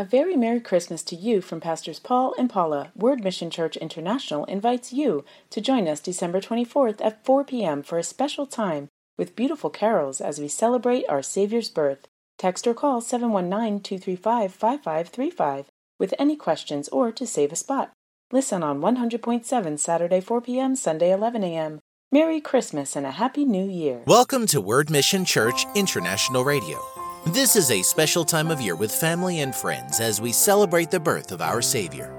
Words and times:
A 0.00 0.04
very 0.04 0.34
Merry 0.34 0.60
Christmas 0.60 1.02
to 1.02 1.14
you 1.14 1.42
from 1.42 1.60
Pastors 1.60 1.98
Paul 1.98 2.34
and 2.38 2.48
Paula. 2.48 2.90
Word 2.96 3.22
Mission 3.22 3.50
Church 3.50 3.76
International 3.76 4.46
invites 4.46 4.94
you 4.94 5.26
to 5.50 5.60
join 5.60 5.86
us 5.86 6.00
December 6.00 6.40
24th 6.40 7.04
at 7.04 7.22
4 7.22 7.44
p.m. 7.44 7.82
for 7.82 7.98
a 7.98 8.02
special 8.02 8.46
time 8.46 8.88
with 9.18 9.36
beautiful 9.36 9.68
carols 9.68 10.22
as 10.22 10.38
we 10.38 10.48
celebrate 10.48 11.04
our 11.10 11.20
Savior's 11.20 11.68
birth. 11.68 12.08
Text 12.38 12.66
or 12.66 12.72
call 12.72 13.02
719 13.02 13.82
235 13.82 14.54
5535 14.54 15.66
with 15.98 16.14
any 16.18 16.34
questions 16.34 16.88
or 16.88 17.12
to 17.12 17.26
save 17.26 17.52
a 17.52 17.56
spot. 17.56 17.92
Listen 18.32 18.62
on 18.62 18.80
100.7 18.80 19.78
Saturday 19.78 20.22
4 20.22 20.40
p.m., 20.40 20.76
Sunday 20.76 21.12
11 21.12 21.44
a.m. 21.44 21.78
Merry 22.10 22.40
Christmas 22.40 22.96
and 22.96 23.04
a 23.04 23.10
Happy 23.10 23.44
New 23.44 23.68
Year. 23.68 24.04
Welcome 24.06 24.46
to 24.46 24.62
Word 24.62 24.88
Mission 24.88 25.26
Church 25.26 25.66
International 25.74 26.42
Radio. 26.42 26.99
This 27.26 27.54
is 27.54 27.70
a 27.70 27.82
special 27.82 28.24
time 28.24 28.50
of 28.50 28.62
year 28.62 28.74
with 28.74 28.90
family 28.90 29.40
and 29.40 29.54
friends 29.54 30.00
as 30.00 30.22
we 30.22 30.32
celebrate 30.32 30.90
the 30.90 30.98
birth 30.98 31.32
of 31.32 31.42
our 31.42 31.60
Savior. 31.60 32.10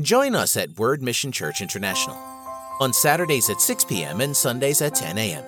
Join 0.00 0.34
us 0.34 0.56
at 0.56 0.76
Word 0.76 1.00
Mission 1.00 1.30
Church 1.30 1.60
International 1.60 2.16
on 2.80 2.92
Saturdays 2.92 3.48
at 3.50 3.60
6 3.60 3.84
p.m. 3.84 4.20
and 4.20 4.36
Sundays 4.36 4.82
at 4.82 4.96
10 4.96 5.16
a.m. 5.16 5.44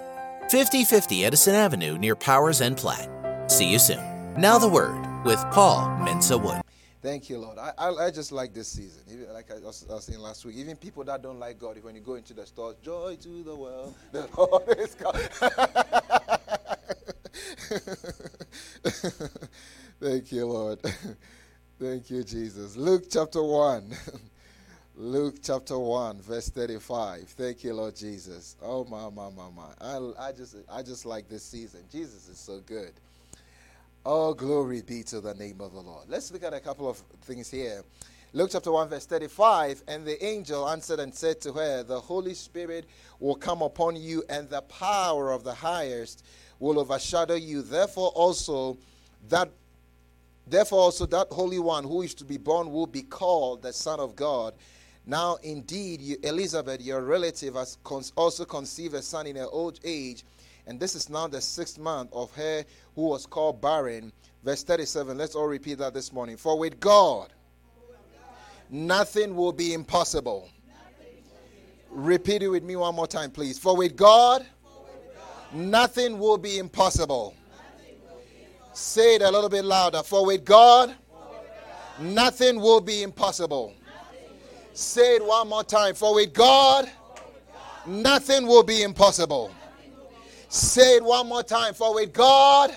5050 0.48 1.24
Edison 1.24 1.56
Avenue 1.56 1.98
near 1.98 2.14
Powers 2.14 2.60
and 2.60 2.76
Platte. 2.76 3.50
See 3.50 3.68
you 3.68 3.80
soon. 3.80 3.98
Now 4.36 4.58
the 4.58 4.68
Word 4.68 5.24
with 5.24 5.44
Paul 5.50 5.98
Mensa 5.98 6.38
Wood. 6.38 6.62
Thank 7.02 7.28
you, 7.28 7.38
Lord. 7.38 7.58
I, 7.58 7.72
I, 7.78 8.06
I, 8.06 8.10
just 8.12 8.30
like 8.30 8.54
this 8.54 8.68
season. 8.68 9.02
Even, 9.10 9.32
like 9.32 9.50
I 9.50 9.58
was, 9.58 9.86
I 9.90 9.94
was, 9.94 10.04
saying 10.04 10.20
last 10.20 10.44
week, 10.44 10.56
even 10.56 10.76
people 10.76 11.02
that 11.04 11.20
don't 11.20 11.40
like 11.40 11.58
God, 11.58 11.82
when 11.82 11.96
you 11.96 12.00
go 12.00 12.14
into 12.14 12.32
the 12.32 12.46
stores, 12.46 12.76
joy 12.82 13.16
to 13.22 13.42
the 13.42 13.56
world, 13.56 13.94
the 14.12 14.28
Lord 14.36 14.78
is 14.78 14.94
come. 14.94 15.16
Thank 20.00 20.32
you, 20.32 20.46
Lord. 20.46 20.80
Thank 21.80 22.10
you, 22.10 22.24
Jesus. 22.24 22.76
Luke 22.76 23.04
chapter 23.10 23.42
1. 23.42 23.94
Luke 24.96 25.36
chapter 25.42 25.78
1, 25.78 26.22
verse 26.22 26.48
35. 26.48 27.28
Thank 27.28 27.62
you, 27.64 27.74
Lord 27.74 27.94
Jesus. 27.94 28.56
Oh, 28.62 28.84
my, 28.84 29.08
my, 29.10 29.30
my, 29.30 29.48
my. 29.54 29.68
I, 29.80 30.28
I, 30.28 30.32
just, 30.32 30.56
I 30.70 30.82
just 30.82 31.06
like 31.06 31.28
this 31.28 31.44
season. 31.44 31.80
Jesus 31.92 32.28
is 32.28 32.38
so 32.38 32.60
good. 32.66 32.92
Oh, 34.04 34.34
glory 34.34 34.82
be 34.82 35.02
to 35.04 35.20
the 35.20 35.34
name 35.34 35.60
of 35.60 35.72
the 35.72 35.80
Lord. 35.80 36.06
Let's 36.08 36.32
look 36.32 36.42
at 36.42 36.54
a 36.54 36.60
couple 36.60 36.88
of 36.88 36.96
things 37.22 37.50
here. 37.50 37.82
Luke 38.32 38.50
chapter 38.52 38.72
1, 38.72 38.88
verse 38.88 39.06
35. 39.06 39.82
And 39.86 40.04
the 40.06 40.22
angel 40.24 40.68
answered 40.68 41.00
and 41.00 41.14
said 41.14 41.40
to 41.42 41.52
her, 41.52 41.82
The 41.82 42.00
Holy 42.00 42.34
Spirit 42.34 42.86
will 43.20 43.36
come 43.36 43.62
upon 43.62 43.96
you, 43.96 44.24
and 44.28 44.48
the 44.48 44.62
power 44.62 45.30
of 45.32 45.44
the 45.44 45.54
highest 45.54 46.24
will 46.58 46.78
overshadow 46.78 47.34
you. 47.34 47.62
Therefore 47.62 48.08
also 48.10 48.76
that 49.28 49.50
therefore 50.46 50.80
also 50.80 51.06
that 51.06 51.28
holy 51.30 51.58
one 51.58 51.84
who 51.84 52.02
is 52.02 52.14
to 52.14 52.24
be 52.24 52.38
born 52.38 52.72
will 52.72 52.86
be 52.86 53.02
called 53.02 53.62
the 53.62 53.72
Son 53.72 54.00
of 54.00 54.16
God. 54.16 54.54
Now 55.06 55.36
indeed 55.42 56.00
you, 56.00 56.16
Elizabeth, 56.22 56.82
your 56.82 57.00
relative, 57.00 57.54
has 57.54 57.78
also 58.16 58.44
conceived 58.44 58.94
a 58.94 59.02
son 59.02 59.26
in 59.26 59.36
her 59.36 59.46
old 59.50 59.80
age, 59.82 60.24
and 60.66 60.78
this 60.78 60.94
is 60.94 61.08
now 61.08 61.26
the 61.26 61.40
sixth 61.40 61.78
month 61.78 62.12
of 62.12 62.30
her 62.34 62.64
who 62.94 63.02
was 63.02 63.24
called 63.24 63.60
barren. 63.60 64.12
Verse 64.44 64.62
37. 64.62 65.16
Let's 65.16 65.34
all 65.34 65.46
repeat 65.46 65.78
that 65.78 65.94
this 65.94 66.12
morning. 66.12 66.36
For 66.36 66.58
with 66.58 66.78
God, 66.78 67.32
nothing 68.70 69.34
will 69.34 69.52
be 69.52 69.72
impossible. 69.72 70.48
Repeat 71.90 72.42
it 72.42 72.48
with 72.48 72.62
me 72.62 72.76
one 72.76 72.94
more 72.94 73.06
time, 73.06 73.30
please. 73.30 73.58
For 73.58 73.74
with 73.74 73.96
God, 73.96 74.46
nothing 75.52 76.18
will 76.18 76.38
be 76.38 76.58
impossible. 76.58 77.34
Say 78.72 79.16
it 79.16 79.22
a 79.22 79.30
little 79.30 79.48
bit 79.48 79.64
louder. 79.64 80.02
For 80.02 80.24
with 80.24 80.44
God, 80.44 80.94
nothing 82.00 82.60
will 82.60 82.80
be 82.80 83.02
impossible. 83.02 83.74
Say 84.72 85.16
it 85.16 85.24
one 85.24 85.48
more 85.48 85.64
time. 85.64 85.94
For 85.94 86.14
with 86.14 86.32
God, 86.32 86.88
nothing 87.86 88.46
will 88.46 88.62
be 88.62 88.82
impossible. 88.82 89.50
Say 90.48 90.96
it 90.96 91.04
one 91.04 91.28
more 91.28 91.42
time. 91.42 91.74
For 91.74 91.94
with 91.94 92.12
God, 92.12 92.74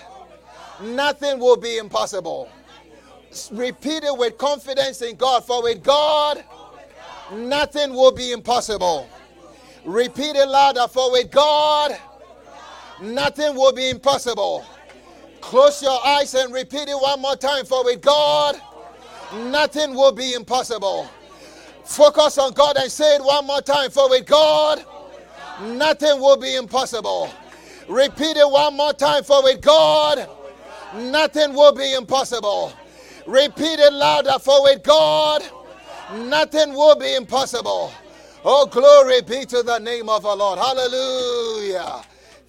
nothing 0.82 1.38
will 1.38 1.56
be 1.56 1.78
impossible. 1.78 2.50
Repeat 3.52 4.04
it 4.04 4.16
with 4.16 4.36
confidence 4.36 5.00
in 5.02 5.16
God. 5.16 5.44
For 5.44 5.62
with 5.62 5.82
God, 5.82 6.44
nothing 7.32 7.94
will 7.94 8.12
be 8.12 8.32
impossible. 8.32 9.08
Repeat 9.84 10.36
it 10.36 10.48
louder. 10.48 10.86
For 10.88 11.12
with 11.12 11.30
God, 11.30 11.96
nothing 13.00 13.54
will 13.54 13.72
be 13.72 13.90
impossible. 13.90 14.64
Close 15.40 15.82
your 15.82 15.98
eyes 16.06 16.34
and 16.34 16.52
repeat 16.52 16.88
it 16.88 16.94
one 16.94 17.20
more 17.20 17.36
time. 17.36 17.64
For 17.64 17.84
with 17.84 18.00
God, 18.00 18.60
nothing 19.34 19.94
will 19.94 20.12
be 20.12 20.34
impossible. 20.34 21.08
Focus 21.84 22.38
on 22.38 22.52
God 22.52 22.76
and 22.76 22.90
say 22.90 23.16
it 23.16 23.24
one 23.24 23.46
more 23.46 23.60
time. 23.60 23.90
For 23.90 24.08
with 24.08 24.26
God, 24.26 24.84
nothing 25.62 26.20
will 26.20 26.36
be 26.36 26.54
impossible. 26.54 27.30
Repeat 27.88 28.36
it 28.36 28.50
one 28.50 28.76
more 28.76 28.92
time. 28.92 29.24
For 29.24 29.42
with 29.42 29.60
God, 29.60 30.28
nothing 30.94 31.52
will 31.54 31.74
be 31.74 31.94
impossible. 31.94 32.72
Repeat 33.26 33.80
it 33.80 33.92
louder. 33.92 34.38
For 34.38 34.62
with 34.62 34.82
God, 34.82 35.42
nothing 36.14 36.72
will 36.72 36.96
be 36.96 37.14
impossible. 37.14 37.92
Oh, 38.44 38.66
glory 38.66 39.22
be 39.22 39.44
to 39.46 39.62
the 39.62 39.78
name 39.78 40.08
of 40.08 40.24
our 40.24 40.36
Lord. 40.36 40.58
Hallelujah. 40.58 42.02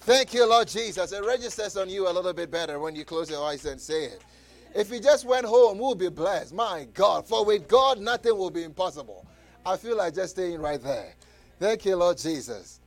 Thank 0.04 0.34
you, 0.34 0.46
Lord 0.46 0.68
Jesus. 0.68 1.12
It 1.12 1.24
registers 1.24 1.78
on 1.78 1.88
you 1.88 2.06
a 2.06 2.12
little 2.12 2.34
bit 2.34 2.50
better 2.50 2.78
when 2.78 2.94
you 2.94 3.06
close 3.06 3.30
your 3.30 3.42
eyes 3.42 3.64
and 3.64 3.80
say 3.80 4.04
it. 4.04 4.22
If 4.74 4.90
you 4.90 5.00
just 5.00 5.24
went 5.24 5.46
home, 5.46 5.78
we'll 5.78 5.94
be 5.94 6.10
blessed. 6.10 6.52
My 6.52 6.86
God. 6.92 7.26
For 7.26 7.42
with 7.42 7.66
God, 7.68 7.98
nothing 7.98 8.36
will 8.36 8.50
be 8.50 8.64
impossible. 8.64 9.26
I 9.64 9.78
feel 9.78 9.96
like 9.96 10.14
just 10.14 10.32
staying 10.34 10.60
right 10.60 10.82
there. 10.82 11.14
Thank 11.58 11.86
you, 11.86 11.96
Lord 11.96 12.18
Jesus. 12.18 12.80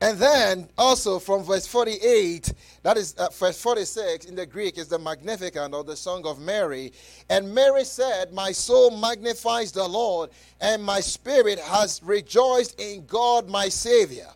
And 0.00 0.18
then 0.18 0.66
also 0.78 1.18
from 1.18 1.44
verse 1.44 1.66
48, 1.66 2.54
that 2.84 2.96
is 2.96 3.12
uh, 3.18 3.28
verse 3.28 3.60
46 3.60 4.24
in 4.24 4.34
the 4.34 4.46
Greek 4.46 4.78
is 4.78 4.88
the 4.88 4.98
Magnificat 4.98 5.74
or 5.74 5.84
the 5.84 5.94
Song 5.94 6.24
of 6.24 6.40
Mary. 6.40 6.94
And 7.28 7.54
Mary 7.54 7.84
said, 7.84 8.32
My 8.32 8.50
soul 8.50 8.96
magnifies 8.96 9.72
the 9.72 9.86
Lord, 9.86 10.30
and 10.58 10.82
my 10.82 11.00
spirit 11.00 11.58
has 11.58 12.02
rejoiced 12.02 12.80
in 12.80 13.04
God 13.04 13.50
my 13.50 13.68
Savior 13.68 14.28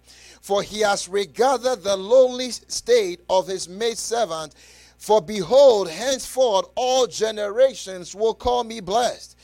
for 0.46 0.62
he 0.62 0.78
has 0.78 1.08
regarded 1.08 1.82
the 1.82 1.96
lowly 1.96 2.52
state 2.52 3.20
of 3.28 3.48
his 3.48 3.68
maidservant. 3.68 4.54
For 4.96 5.20
behold, 5.20 5.90
henceforth 5.90 6.66
all 6.76 7.08
generations 7.08 8.14
will 8.14 8.32
call 8.32 8.62
me 8.62 8.78
blessed. 8.78 9.36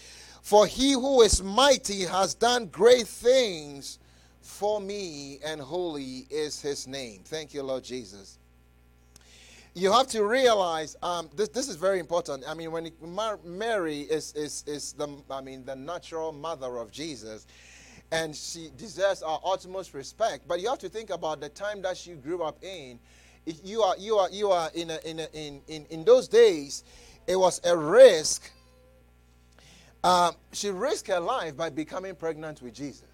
For 0.42 0.64
he 0.64 0.92
who 0.92 1.22
is 1.22 1.42
mighty 1.42 2.02
has 2.02 2.34
done 2.34 2.66
great 2.66 3.08
things 3.08 3.98
for 4.42 4.80
me, 4.80 5.40
and 5.44 5.60
holy 5.60 6.28
is 6.30 6.62
his 6.62 6.86
name. 6.86 7.22
Thank 7.24 7.52
you, 7.52 7.64
Lord 7.64 7.82
Jesus. 7.82 8.38
You 9.74 9.90
have 9.90 10.06
to 10.08 10.24
realize 10.24 10.94
um, 11.02 11.28
this, 11.34 11.48
this 11.48 11.68
is 11.68 11.74
very 11.74 11.98
important. 11.98 12.44
I 12.46 12.54
mean, 12.54 12.70
when 12.70 12.92
Mary 13.44 14.02
is, 14.02 14.32
is, 14.34 14.62
is 14.68 14.92
the, 14.92 15.08
I 15.28 15.40
mean, 15.40 15.64
the 15.64 15.74
natural 15.74 16.30
mother 16.30 16.76
of 16.76 16.92
Jesus, 16.92 17.48
and 18.12 18.36
she 18.36 18.70
deserves 18.76 19.22
our 19.22 19.40
utmost 19.44 19.94
respect. 19.94 20.46
But 20.46 20.60
you 20.60 20.68
have 20.68 20.78
to 20.80 20.88
think 20.90 21.08
about 21.10 21.40
the 21.40 21.48
time 21.48 21.80
that 21.82 21.96
she 21.96 22.12
grew 22.12 22.42
up 22.42 22.62
in. 22.62 23.00
You 23.46 23.82
are, 23.82 23.96
you 23.98 24.16
are, 24.16 24.28
you 24.30 24.50
are 24.50 24.70
in, 24.74 24.90
a, 24.90 24.98
in, 25.04 25.18
a, 25.18 25.28
in, 25.32 25.62
in, 25.66 25.86
in 25.86 26.04
those 26.04 26.28
days, 26.28 26.84
it 27.26 27.36
was 27.36 27.60
a 27.64 27.76
risk. 27.76 28.52
Um, 30.04 30.34
she 30.52 30.68
risked 30.68 31.08
her 31.08 31.20
life 31.20 31.56
by 31.56 31.70
becoming 31.70 32.14
pregnant 32.14 32.60
with 32.60 32.74
Jesus. 32.74 33.06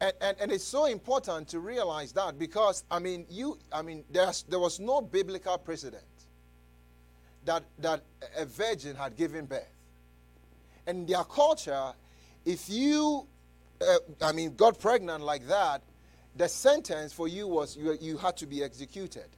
And, 0.00 0.12
and, 0.20 0.36
and, 0.40 0.52
it's 0.52 0.64
so 0.64 0.86
important 0.86 1.48
to 1.48 1.60
realize 1.60 2.12
that 2.12 2.38
because 2.38 2.82
I 2.90 2.98
mean 2.98 3.24
you 3.30 3.56
I 3.72 3.82
mean 3.82 4.02
there's 4.10 4.42
there 4.42 4.58
was 4.58 4.80
no 4.80 5.00
biblical 5.00 5.56
precedent 5.58 6.02
that 7.44 7.62
that 7.78 8.02
a 8.36 8.44
virgin 8.44 8.96
had 8.96 9.16
given 9.16 9.46
birth. 9.46 9.62
And 10.88 10.98
in 10.98 11.06
their 11.06 11.22
culture, 11.22 11.92
if 12.44 12.68
you 12.68 13.28
uh, 13.82 13.98
I 14.20 14.32
mean, 14.32 14.54
got 14.54 14.78
pregnant 14.78 15.22
like 15.24 15.46
that, 15.48 15.82
the 16.36 16.48
sentence 16.48 17.12
for 17.12 17.28
you 17.28 17.46
was 17.46 17.76
you, 17.76 17.96
you 18.00 18.16
had 18.16 18.36
to 18.38 18.46
be 18.46 18.62
executed. 18.62 19.28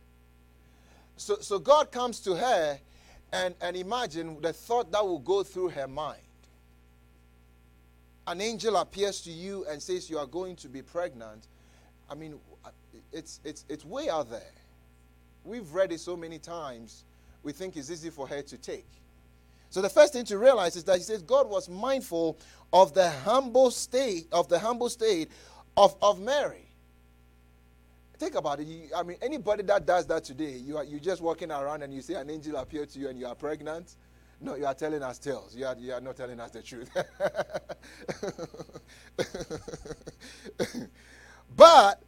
So, 1.17 1.37
so 1.41 1.59
God 1.59 1.91
comes 1.91 2.21
to 2.21 2.35
her 2.35 2.79
and, 3.33 3.55
and 3.61 3.77
imagine 3.77 4.41
the 4.41 4.53
thought 4.53 4.93
that 4.93 5.05
will 5.05 5.19
go 5.19 5.43
through 5.43 5.71
her 5.71 5.89
mind. 5.89 6.21
An 8.27 8.41
angel 8.41 8.77
appears 8.77 9.21
to 9.23 9.31
you 9.31 9.67
and 9.69 9.83
says 9.83 10.09
you 10.09 10.19
are 10.19 10.27
going 10.27 10.57
to 10.57 10.69
be 10.69 10.83
pregnant. 10.83 11.47
I 12.11 12.15
mean, 12.15 12.39
it's, 13.13 13.41
it's, 13.45 13.65
it's 13.69 13.85
way 13.85 14.09
out 14.09 14.31
there. 14.31 14.53
We've 15.45 15.71
read 15.73 15.93
it 15.93 16.01
so 16.01 16.17
many 16.17 16.39
times, 16.39 17.05
we 17.43 17.53
think 17.53 17.77
it's 17.77 17.91
easy 17.91 18.11
for 18.11 18.27
her 18.27 18.41
to 18.41 18.57
take. 18.57 18.89
So 19.75 19.83
the 19.83 19.91
first 19.91 20.13
thing 20.13 20.25
to 20.27 20.39
realize 20.39 20.77
is 20.77 20.85
that 20.85 20.99
he 20.99 21.03
says 21.03 21.21
God 21.21 21.51
was 21.51 21.69
mindful 21.69 22.39
of 22.73 22.95
the 22.95 23.11
humble 23.11 23.73
state 23.73 24.29
of 24.31 24.49
the 24.49 24.57
humble 24.57 24.89
state 24.89 25.33
of, 25.77 25.97
of 26.01 26.21
Mary. 26.21 26.69
Think 28.17 28.37
about 28.37 28.61
it. 28.61 28.69
You, 28.69 28.83
I 28.95 29.03
mean, 29.03 29.17
anybody 29.21 29.65
that 29.65 29.85
does 29.85 30.07
that 30.07 30.23
today, 30.23 30.59
you 30.59 30.77
are 30.77 30.85
you 30.85 31.01
just 31.01 31.21
walking 31.21 31.51
around 31.51 31.83
and 31.83 31.93
you 31.93 32.03
see 32.03 32.15
an 32.15 32.31
angel 32.31 32.55
appear 32.55 32.87
to 32.87 32.99
you 33.01 33.09
and 33.09 33.19
you 33.19 33.27
are 33.27 33.35
pregnant. 33.35 33.97
No, 34.41 34.55
you 34.55 34.65
are 34.65 34.75
telling 34.75 35.03
us 35.03 35.19
tales. 35.19 35.57
You 35.57 35.67
are, 35.67 35.75
you 35.77 35.93
are 35.93 36.01
not 36.01 36.17
telling 36.17 36.39
us 36.39 36.53
the 36.53 36.63
truth. 36.63 36.91
but 41.57 42.01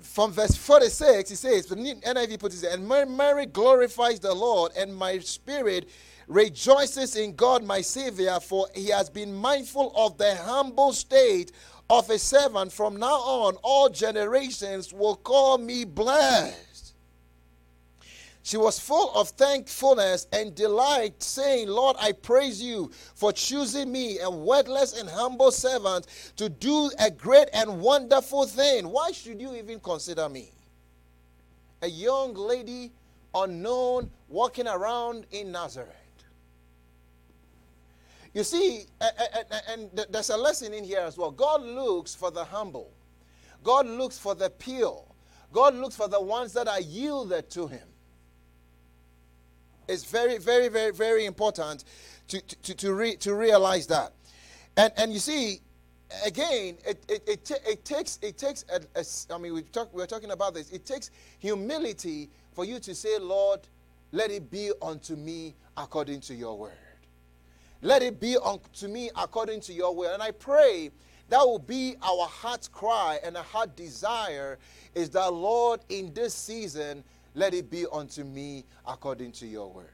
from 0.00 0.32
verse 0.32 0.56
46, 0.56 1.28
he 1.30 1.36
says, 1.36 1.66
NIV 1.66 2.38
puts 2.38 2.62
it, 2.62 2.72
and 2.72 2.88
Mary 2.88 3.46
glorifies 3.46 4.20
the 4.20 4.34
Lord, 4.34 4.72
and 4.76 4.94
my 4.94 5.18
spirit 5.18 5.88
rejoices 6.30 7.16
in 7.16 7.34
God 7.34 7.64
my 7.64 7.80
Savior, 7.80 8.38
for 8.38 8.68
he 8.72 8.86
has 8.90 9.10
been 9.10 9.34
mindful 9.34 9.92
of 9.96 10.16
the 10.16 10.36
humble 10.36 10.92
state 10.92 11.50
of 11.90 12.08
a 12.08 12.18
servant. 12.20 12.72
From 12.72 12.96
now 12.96 13.16
on, 13.16 13.56
all 13.62 13.88
generations 13.88 14.92
will 14.92 15.16
call 15.16 15.58
me 15.58 15.84
blessed. 15.84 16.94
She 18.44 18.56
was 18.56 18.78
full 18.78 19.12
of 19.14 19.30
thankfulness 19.30 20.28
and 20.32 20.54
delight, 20.54 21.20
saying, 21.20 21.68
Lord, 21.68 21.96
I 21.98 22.12
praise 22.12 22.62
you 22.62 22.92
for 23.14 23.32
choosing 23.32 23.90
me, 23.90 24.20
a 24.20 24.30
wordless 24.30 24.98
and 24.98 25.10
humble 25.10 25.50
servant, 25.50 26.06
to 26.36 26.48
do 26.48 26.92
a 27.00 27.10
great 27.10 27.48
and 27.52 27.80
wonderful 27.80 28.46
thing. 28.46 28.88
Why 28.88 29.10
should 29.10 29.40
you 29.40 29.56
even 29.56 29.80
consider 29.80 30.28
me? 30.28 30.52
A 31.82 31.88
young 31.88 32.34
lady, 32.34 32.92
unknown, 33.34 34.10
walking 34.28 34.68
around 34.68 35.26
in 35.32 35.50
Nazareth. 35.50 35.99
You 38.32 38.44
see, 38.44 38.84
and 39.68 39.90
there's 40.08 40.30
a 40.30 40.36
lesson 40.36 40.72
in 40.72 40.84
here 40.84 41.00
as 41.00 41.18
well. 41.18 41.32
God 41.32 41.62
looks 41.62 42.14
for 42.14 42.30
the 42.30 42.44
humble, 42.44 42.92
God 43.64 43.86
looks 43.86 44.18
for 44.18 44.34
the 44.34 44.50
pure, 44.50 45.02
God 45.52 45.74
looks 45.74 45.96
for 45.96 46.08
the 46.08 46.20
ones 46.20 46.52
that 46.52 46.68
are 46.68 46.80
yielded 46.80 47.50
to 47.50 47.66
Him. 47.66 47.86
It's 49.88 50.04
very, 50.04 50.38
very, 50.38 50.68
very, 50.68 50.92
very 50.92 51.26
important 51.26 51.82
to, 52.28 52.40
to, 52.40 52.74
to, 52.74 52.94
re, 52.94 53.16
to 53.16 53.34
realize 53.34 53.88
that. 53.88 54.12
And, 54.76 54.92
and 54.96 55.12
you 55.12 55.18
see, 55.18 55.58
again, 56.24 56.78
it, 56.86 57.04
it, 57.08 57.22
it, 57.26 57.50
it 57.66 57.84
takes, 57.84 58.20
it 58.22 58.38
takes 58.38 58.64
a, 58.72 58.80
a, 58.98 59.34
I 59.34 59.38
mean, 59.38 59.52
we 59.52 59.62
talk, 59.62 59.92
we're 59.92 60.06
talking 60.06 60.30
about 60.30 60.54
this. 60.54 60.70
It 60.70 60.86
takes 60.86 61.10
humility 61.40 62.30
for 62.52 62.64
you 62.64 62.78
to 62.78 62.94
say, 62.94 63.18
Lord, 63.18 63.60
let 64.12 64.30
it 64.30 64.48
be 64.48 64.70
unto 64.80 65.16
me 65.16 65.56
according 65.76 66.20
to 66.20 66.34
your 66.34 66.56
word. 66.56 66.89
Let 67.82 68.02
it 68.02 68.20
be 68.20 68.36
unto 68.36 68.88
me 68.88 69.10
according 69.16 69.60
to 69.62 69.72
your 69.72 69.94
will. 69.94 70.12
And 70.12 70.22
I 70.22 70.32
pray 70.32 70.90
that 71.30 71.38
will 71.38 71.58
be 71.58 71.96
our 72.02 72.26
heart's 72.26 72.68
cry 72.68 73.18
and 73.24 73.36
our 73.36 73.44
heart 73.44 73.76
desire 73.76 74.58
is 74.94 75.10
that, 75.10 75.32
Lord, 75.32 75.80
in 75.88 76.12
this 76.12 76.34
season, 76.34 77.04
let 77.34 77.54
it 77.54 77.70
be 77.70 77.86
unto 77.90 78.24
me 78.24 78.64
according 78.86 79.32
to 79.32 79.46
your 79.46 79.70
word. 79.70 79.86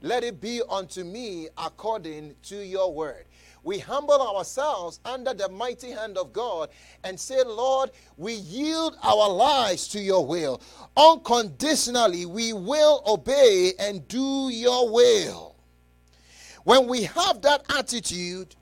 Let 0.00 0.24
it 0.24 0.40
be 0.40 0.62
unto 0.68 1.04
me 1.04 1.48
according 1.56 2.34
to 2.44 2.56
your 2.56 2.92
word. 2.92 3.24
We 3.62 3.78
humble 3.78 4.20
ourselves 4.20 4.98
under 5.04 5.32
the 5.32 5.48
mighty 5.48 5.90
hand 5.90 6.18
of 6.18 6.32
God 6.32 6.70
and 7.04 7.20
say, 7.20 7.44
Lord, 7.44 7.90
we 8.16 8.32
yield 8.34 8.96
our 9.02 9.28
lives 9.28 9.86
to 9.88 10.00
your 10.00 10.26
will. 10.26 10.60
Unconditionally, 10.96 12.26
we 12.26 12.52
will 12.52 13.02
obey 13.06 13.74
and 13.78 14.06
do 14.08 14.48
your 14.48 14.90
will. 14.90 15.51
When 16.64 16.86
we 16.86 17.04
have 17.04 17.42
that 17.42 17.64
attitude, 17.76 18.54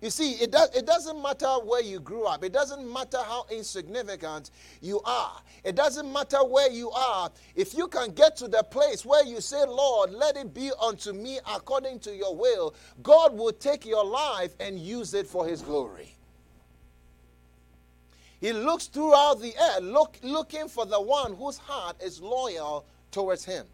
you 0.00 0.10
see, 0.10 0.32
it, 0.32 0.50
does, 0.50 0.68
it 0.76 0.84
doesn't 0.84 1.22
matter 1.22 1.46
where 1.46 1.80
you 1.80 1.98
grew 1.98 2.24
up. 2.24 2.44
It 2.44 2.52
doesn't 2.52 2.92
matter 2.92 3.16
how 3.16 3.46
insignificant 3.50 4.50
you 4.82 5.00
are. 5.00 5.40
It 5.64 5.76
doesn't 5.76 6.12
matter 6.12 6.44
where 6.44 6.70
you 6.70 6.90
are. 6.90 7.30
If 7.56 7.72
you 7.72 7.88
can 7.88 8.10
get 8.10 8.36
to 8.36 8.48
the 8.48 8.64
place 8.64 9.06
where 9.06 9.24
you 9.24 9.40
say, 9.40 9.64
Lord, 9.64 10.12
let 10.12 10.36
it 10.36 10.52
be 10.52 10.70
unto 10.78 11.14
me 11.14 11.38
according 11.50 12.00
to 12.00 12.14
your 12.14 12.36
will, 12.36 12.74
God 13.02 13.32
will 13.32 13.52
take 13.52 13.86
your 13.86 14.04
life 14.04 14.54
and 14.60 14.78
use 14.78 15.14
it 15.14 15.26
for 15.26 15.46
his 15.46 15.62
glory. 15.62 16.14
He 18.42 18.52
looks 18.52 18.88
throughout 18.88 19.40
the 19.40 19.54
air, 19.58 19.80
look, 19.80 20.18
looking 20.22 20.68
for 20.68 20.84
the 20.84 21.00
one 21.00 21.34
whose 21.34 21.56
heart 21.56 21.96
is 22.02 22.20
loyal 22.20 22.84
towards 23.10 23.42
him. 23.46 23.64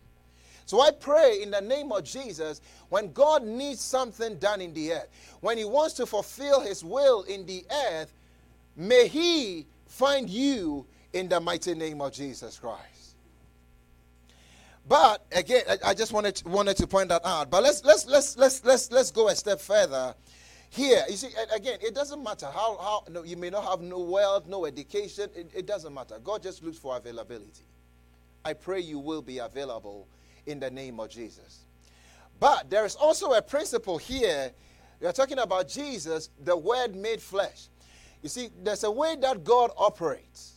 So 0.71 0.81
I 0.81 0.93
pray 0.93 1.43
in 1.43 1.51
the 1.51 1.61
name 1.61 1.91
of 1.91 2.05
Jesus, 2.05 2.61
when 2.91 3.11
God 3.11 3.43
needs 3.43 3.81
something 3.81 4.37
done 4.37 4.61
in 4.61 4.73
the 4.73 4.93
earth, 4.93 5.09
when 5.41 5.59
He 5.59 5.65
wants 5.65 5.95
to 5.95 6.07
fulfill 6.07 6.61
His 6.61 6.85
will 6.85 7.23
in 7.23 7.45
the 7.45 7.65
earth, 7.89 8.13
may 8.77 9.09
He 9.09 9.67
find 9.89 10.31
you 10.31 10.87
in 11.13 11.29
the 11.29 11.41
mighty 11.41 11.75
name 11.75 12.01
of 12.01 12.13
Jesus 12.13 12.57
Christ. 12.57 13.17
But 14.89 15.27
again, 15.33 15.65
I, 15.85 15.93
just 15.93 16.13
wanted 16.13 16.37
to, 16.37 16.49
wanted 16.49 16.77
to 16.77 16.87
point 16.87 17.09
that 17.09 17.27
out. 17.27 17.51
But 17.51 17.65
let's 17.65 17.85
let's 17.85 18.07
let's 18.07 18.37
let's 18.37 18.65
let's 18.65 18.93
let's 18.93 19.11
go 19.11 19.27
a 19.27 19.35
step 19.35 19.59
further. 19.59 20.15
Here, 20.69 21.03
you 21.11 21.17
see, 21.17 21.31
again, 21.53 21.81
it 21.83 21.97
doesn't 21.97 22.23
matter 22.23 22.47
how 22.47 22.77
how 22.77 23.03
no, 23.11 23.25
you 23.25 23.37
may 23.37 23.51
not 23.51 23.65
have 23.65 23.81
no 23.81 23.99
wealth, 23.99 24.47
no 24.47 24.67
education. 24.67 25.31
It, 25.35 25.51
it 25.53 25.67
doesn't 25.67 25.93
matter. 25.93 26.21
God 26.23 26.45
just 26.45 26.63
looks 26.63 26.79
for 26.79 26.97
availability. 26.97 27.65
I 28.45 28.53
pray 28.53 28.79
you 28.79 29.01
will 29.01 29.21
be 29.21 29.39
available 29.39 30.07
in 30.51 30.61
the 30.61 30.71
name 30.71 31.01
of 31.01 31.11
Jesus. 31.11 31.65
But 32.39 32.71
there 32.71 32.85
is 32.85 32.97
also 32.97 33.33
a 33.33 33.43
principle 33.43 33.99
here. 33.99 34.53
We 35.01 35.07
are 35.07 35.13
talking 35.13 35.39
about 35.39 35.69
Jesus, 35.69 36.31
the 36.43 36.57
Word 36.57 36.95
made 36.95 37.21
flesh. 37.21 37.69
You 38.23 38.29
see, 38.29 38.51
there's 38.63 38.85
a 38.85 38.91
way 38.91 39.17
that 39.21 39.45
God 39.45 39.71
operates. 39.77 40.55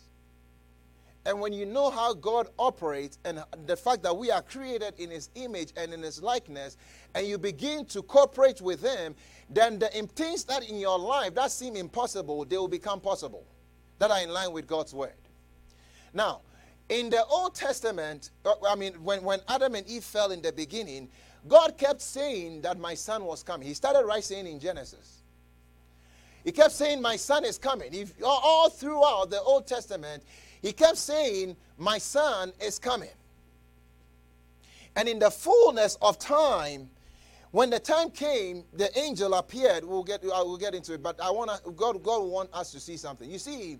And 1.25 1.39
when 1.39 1.53
you 1.53 1.65
know 1.65 1.89
how 1.89 2.13
God 2.13 2.49
operates 2.59 3.17
and 3.23 3.41
the 3.65 3.77
fact 3.77 4.03
that 4.03 4.15
we 4.15 4.29
are 4.29 4.41
created 4.41 4.95
in 4.97 5.09
His 5.09 5.29
image 5.35 5.71
and 5.77 5.93
in 5.93 6.01
His 6.01 6.21
likeness, 6.21 6.75
and 7.15 7.25
you 7.25 7.37
begin 7.37 7.85
to 7.85 8.01
cooperate 8.01 8.59
with 8.59 8.81
Him, 8.83 9.15
then 9.49 9.79
the 9.79 9.87
things 10.15 10.43
that 10.45 10.69
in 10.69 10.79
your 10.79 10.99
life 10.99 11.33
that 11.35 11.51
seem 11.51 11.77
impossible, 11.77 12.43
they 12.43 12.57
will 12.57 12.67
become 12.67 12.99
possible, 12.99 13.45
that 13.99 14.11
are 14.11 14.21
in 14.21 14.29
line 14.29 14.51
with 14.51 14.67
God's 14.67 14.93
Word. 14.93 15.13
Now, 16.13 16.41
in 16.89 17.09
the 17.09 17.23
Old 17.25 17.55
Testament, 17.55 18.31
uh, 18.45 18.53
I 18.67 18.75
mean, 18.75 18.93
when, 19.03 19.23
when 19.23 19.39
Adam 19.47 19.75
and 19.75 19.87
Eve 19.87 20.03
fell 20.03 20.31
in 20.31 20.41
the 20.41 20.51
beginning, 20.51 21.09
God 21.47 21.77
kept 21.77 22.01
saying 22.01 22.61
that 22.61 22.79
my 22.79 22.93
son 22.93 23.25
was 23.25 23.43
coming. 23.43 23.67
He 23.67 23.73
started 23.73 24.05
right 24.05 24.23
saying 24.23 24.47
in 24.47 24.59
Genesis. 24.59 25.23
He 26.43 26.51
kept 26.51 26.71
saying, 26.71 27.01
My 27.01 27.15
son 27.15 27.45
is 27.45 27.57
coming. 27.57 27.93
If, 27.93 28.13
all 28.23 28.69
throughout 28.69 29.29
the 29.29 29.41
Old 29.41 29.65
Testament, 29.65 30.23
he 30.61 30.71
kept 30.73 30.97
saying, 30.97 31.55
My 31.77 31.97
son 31.97 32.53
is 32.61 32.79
coming. 32.79 33.09
And 34.95 35.07
in 35.07 35.19
the 35.19 35.31
fullness 35.31 35.97
of 36.01 36.19
time, 36.19 36.89
when 37.51 37.69
the 37.69 37.79
time 37.79 38.09
came, 38.09 38.63
the 38.73 38.95
angel 38.97 39.33
appeared. 39.35 39.83
We'll 39.85 40.03
get, 40.03 40.23
I 40.23 40.41
will 40.41 40.57
get 40.57 40.73
into 40.73 40.93
it, 40.93 41.03
but 41.03 41.19
I 41.21 41.29
want 41.31 41.51
God, 41.75 42.01
God 42.03 42.23
want 42.23 42.49
us 42.53 42.71
to 42.71 42.79
see 42.79 42.97
something. 42.97 43.29
You 43.29 43.39
see, 43.39 43.79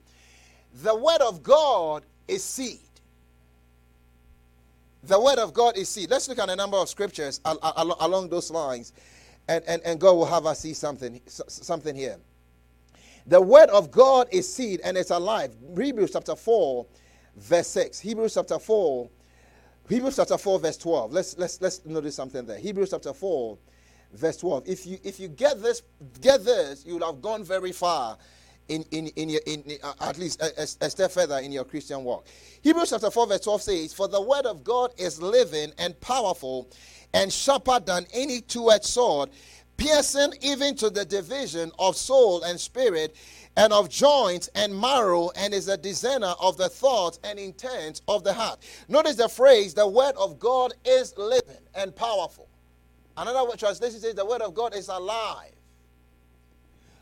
the 0.81 0.95
word 0.95 1.21
of 1.21 1.43
God 1.43 2.03
is 2.27 2.43
seed. 2.43 2.79
The 5.03 5.19
word 5.19 5.37
of 5.37 5.53
God 5.53 5.77
is 5.77 5.89
seed. 5.89 6.09
Let's 6.09 6.29
look 6.29 6.39
at 6.39 6.49
a 6.49 6.55
number 6.55 6.77
of 6.77 6.87
scriptures 6.87 7.41
along 7.45 8.29
those 8.29 8.49
lines, 8.49 8.93
and, 9.47 9.63
and, 9.67 9.81
and 9.83 9.99
God 9.99 10.13
will 10.13 10.25
have 10.25 10.45
us 10.45 10.59
see 10.59 10.73
something, 10.73 11.19
something 11.27 11.95
here. 11.95 12.17
The 13.27 13.41
word 13.41 13.69
of 13.69 13.91
God 13.91 14.27
is 14.31 14.51
seed 14.53 14.81
and 14.83 14.97
it's 14.97 15.09
alive. 15.09 15.53
Hebrews 15.77 16.11
chapter 16.11 16.35
4, 16.35 16.85
verse 17.37 17.67
6. 17.67 17.99
Hebrews 17.99 18.33
chapter 18.33 18.59
4, 18.59 19.09
Hebrews 19.89 20.15
chapter 20.15 20.37
4, 20.37 20.59
verse 20.59 20.77
12. 20.77 21.13
Let's 21.13 21.37
let's 21.37 21.61
let's 21.61 21.85
notice 21.85 22.15
something 22.15 22.45
there. 22.45 22.57
Hebrews 22.57 22.91
chapter 22.91 23.13
4, 23.13 23.57
verse 24.13 24.37
12. 24.37 24.63
If 24.67 24.85
you 24.85 24.97
if 25.03 25.19
you 25.19 25.27
get 25.27 25.61
this, 25.61 25.83
get 26.21 26.43
this, 26.45 26.85
you 26.85 26.97
will 26.97 27.05
have 27.05 27.21
gone 27.21 27.43
very 27.43 27.73
far 27.73 28.17
in, 28.69 28.83
in, 28.91 29.07
in, 29.07 29.29
your, 29.29 29.41
in, 29.45 29.63
uh, 29.83 29.93
at 30.01 30.17
least 30.17 30.41
a, 30.41 30.61
a, 30.61 30.89
step 30.89 31.11
further 31.11 31.39
in 31.39 31.51
your 31.51 31.65
Christian 31.65 32.03
walk. 32.03 32.27
Hebrews 32.61 32.89
chapter 32.91 33.11
4, 33.11 33.27
verse 33.27 33.41
12 33.41 33.61
says, 33.61 33.93
For 33.93 34.07
the 34.07 34.21
word 34.21 34.45
of 34.45 34.63
God 34.63 34.93
is 34.97 35.21
living 35.21 35.71
and 35.77 35.99
powerful 35.99 36.69
and 37.13 37.31
sharper 37.31 37.79
than 37.79 38.05
any 38.13 38.41
two 38.41 38.71
edged 38.71 38.85
sword, 38.85 39.29
piercing 39.77 40.33
even 40.41 40.75
to 40.75 40.89
the 40.89 41.05
division 41.05 41.71
of 41.77 41.95
soul 41.95 42.43
and 42.43 42.59
spirit 42.59 43.15
and 43.55 43.71
of 43.71 43.89
joints 43.89 44.49
and 44.55 44.75
marrow, 44.75 45.29
and 45.35 45.53
is 45.53 45.67
a 45.67 45.77
discerner 45.77 46.33
of 46.39 46.57
the 46.57 46.69
thoughts 46.69 47.19
and 47.23 47.37
intents 47.37 48.01
of 48.07 48.23
the 48.23 48.33
heart. 48.33 48.59
Notice 48.87 49.15
the 49.15 49.29
phrase, 49.29 49.75
the 49.75 49.87
word 49.87 50.15
of 50.17 50.39
God 50.39 50.73
is 50.85 51.15
living 51.17 51.61
and 51.75 51.95
powerful. 51.95 52.47
Another 53.15 53.55
translation 53.55 53.99
says, 53.99 54.15
the 54.15 54.25
word 54.25 54.41
of 54.41 54.55
God 54.55 54.73
is 54.73 54.87
alive. 54.87 55.51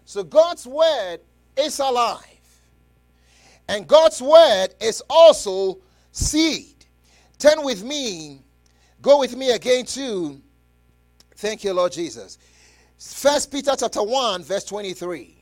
So 0.04 0.24
God's 0.24 0.68
word 0.68 1.22
is 1.58 1.80
alive. 1.80 2.26
And 3.68 3.88
God's 3.88 4.22
word 4.22 4.70
is 4.82 5.02
also 5.10 5.80
seed. 6.12 6.86
Turn 7.40 7.64
with 7.64 7.84
me, 7.84 8.42
go 9.02 9.20
with 9.20 9.36
me 9.36 9.52
again 9.52 9.86
to, 9.86 10.40
thank 11.36 11.64
you, 11.64 11.74
Lord 11.74 11.92
Jesus. 11.92 12.38
First 12.98 13.52
Peter 13.52 13.74
chapter 13.78 14.04
1, 14.04 14.44
verse 14.44 14.64
23. 14.66 15.42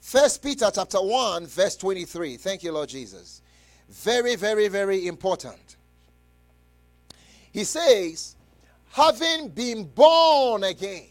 First 0.00 0.42
Peter 0.42 0.70
chapter 0.72 0.98
1, 0.98 1.46
verse 1.46 1.76
23. 1.76 2.36
Thank 2.36 2.62
you, 2.62 2.72
Lord 2.72 2.88
Jesus. 2.88 3.42
Very, 3.88 4.36
very, 4.36 4.68
very 4.68 5.08
important. 5.08 5.76
He 7.50 7.64
says, 7.64 8.36
having 8.90 9.48
been 9.48 9.84
born 9.84 10.62
again, 10.62 11.08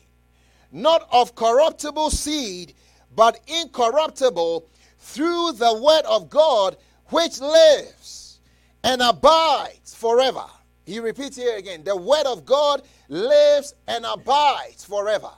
not 0.72 1.08
of 1.12 1.36
corruptible 1.36 2.10
seed, 2.10 2.74
but 3.16 3.40
incorruptible, 3.48 4.68
through 5.00 5.52
the 5.54 5.80
word 5.82 6.04
of 6.06 6.30
God, 6.30 6.78
which 7.10 7.40
lives 7.40 8.40
and 8.84 9.02
abides 9.02 9.94
forever. 9.94 10.46
He 10.86 11.00
repeats 11.00 11.38
here 11.38 11.58
again 11.58 11.84
the 11.84 11.96
word 11.96 12.26
of 12.26 12.46
God 12.46 12.82
lives 13.08 13.74
and 13.88 14.06
abides 14.06 14.84
forever. 14.84 15.32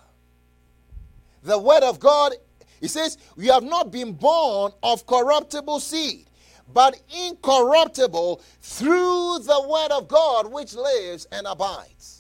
The 1.43 1.59
word 1.59 1.83
of 1.83 1.99
God, 1.99 2.33
he 2.81 2.87
says, 2.87 3.17
we 3.35 3.47
have 3.47 3.63
not 3.63 3.91
been 3.91 4.13
born 4.13 4.71
of 4.83 5.05
corruptible 5.05 5.79
seed, 5.79 6.27
but 6.73 6.99
incorruptible 7.25 8.41
through 8.61 9.39
the 9.39 9.65
word 9.69 9.91
of 9.91 10.07
God, 10.07 10.51
which 10.51 10.75
lives 10.75 11.27
and 11.31 11.47
abides. 11.47 12.16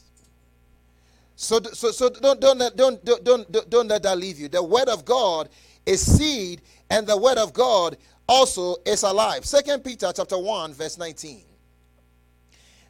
So, 1.39 1.61
so, 1.61 1.91
so 1.91 2.09
don't, 2.09 2.41
don't, 2.41 2.57
don't, 2.75 3.05
don't, 3.05 3.23
don't, 3.23 3.69
don't 3.69 3.87
let 3.87 4.01
that 4.03 4.17
leave 4.17 4.39
you. 4.39 4.47
The 4.47 4.61
word 4.63 4.89
of 4.89 5.05
God 5.05 5.49
is 5.85 6.03
seed, 6.03 6.63
and 6.89 7.05
the 7.05 7.15
word 7.15 7.37
of 7.37 7.53
God 7.53 7.95
also 8.27 8.77
is 8.87 9.03
alive. 9.03 9.45
Second 9.45 9.83
Peter 9.83 10.11
chapter 10.13 10.37
1, 10.37 10.73
verse 10.73 10.97
19. 10.97 11.43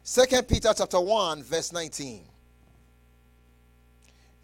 Second 0.02 0.48
Peter 0.48 0.72
chapter 0.74 0.98
1, 0.98 1.42
verse 1.42 1.74
19. 1.74 2.24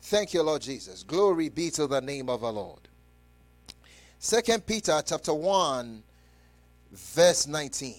Thank 0.02 0.34
you, 0.34 0.42
Lord 0.42 0.60
Jesus. 0.60 1.02
Glory 1.02 1.48
be 1.48 1.70
to 1.70 1.86
the 1.86 2.02
name 2.02 2.28
of 2.28 2.44
our 2.44 2.52
Lord. 2.52 2.80
Second 4.18 4.66
Peter 4.66 5.00
chapter 5.04 5.32
1, 5.32 6.02
verse 6.92 7.46
19. 7.46 7.94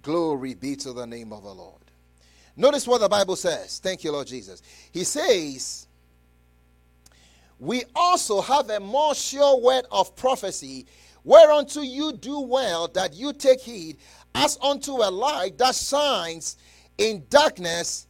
Glory 0.00 0.54
be 0.54 0.76
to 0.76 0.94
the 0.94 1.06
name 1.06 1.34
of 1.34 1.44
our 1.44 1.54
Lord. 1.54 1.87
Notice 2.58 2.88
what 2.88 3.00
the 3.00 3.08
Bible 3.08 3.36
says. 3.36 3.78
Thank 3.78 4.02
you, 4.02 4.10
Lord 4.10 4.26
Jesus. 4.26 4.62
He 4.90 5.04
says, 5.04 5.86
We 7.60 7.84
also 7.94 8.40
have 8.40 8.68
a 8.68 8.80
more 8.80 9.14
sure 9.14 9.60
word 9.60 9.84
of 9.92 10.16
prophecy, 10.16 10.86
whereunto 11.22 11.82
you 11.82 12.12
do 12.12 12.40
well 12.40 12.88
that 12.88 13.14
you 13.14 13.32
take 13.32 13.60
heed, 13.60 13.98
as 14.34 14.58
unto 14.60 14.90
a 14.94 15.08
light 15.08 15.56
that 15.58 15.76
shines 15.76 16.56
in 16.98 17.22
darkness 17.30 18.08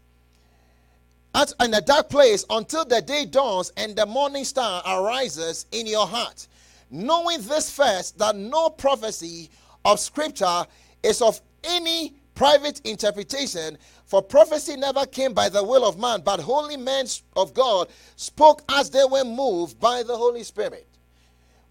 at, 1.35 1.53
in 1.61 1.75
a 1.75 1.83
dark 1.83 2.09
place 2.09 2.47
until 2.49 2.87
the 2.87 3.03
day 3.03 3.27
dawns 3.27 3.71
and 3.77 3.95
the 3.95 4.07
morning 4.07 4.45
star 4.45 4.83
arises 4.87 5.67
in 5.73 5.87
your 5.87 6.07
heart. 6.07 6.49
Knowing 6.91 7.43
this 7.43 7.71
first, 7.71 8.19
that 8.19 8.35
no 8.35 8.71
prophecy 8.71 9.51
of 9.85 10.01
Scripture 10.01 10.65
is 11.03 11.21
of 11.21 11.39
any 11.65 12.15
private 12.39 12.81
interpretation, 12.87 13.77
for 14.09 14.23
prophecy 14.23 14.75
never 14.75 15.05
came 15.05 15.35
by 15.35 15.51
the 15.51 15.63
will 15.63 15.87
of 15.87 15.99
man, 15.99 16.23
but 16.25 16.41
holy 16.41 16.79
men 16.79 17.05
of 17.37 17.53
God 17.53 17.89
spoke 18.17 18.63
as 18.71 18.89
they 18.89 19.05
were 19.05 19.23
moved 19.23 19.79
by 19.79 20.03
the 20.03 20.17
Holy 20.17 20.43
Spirit. 20.45 20.89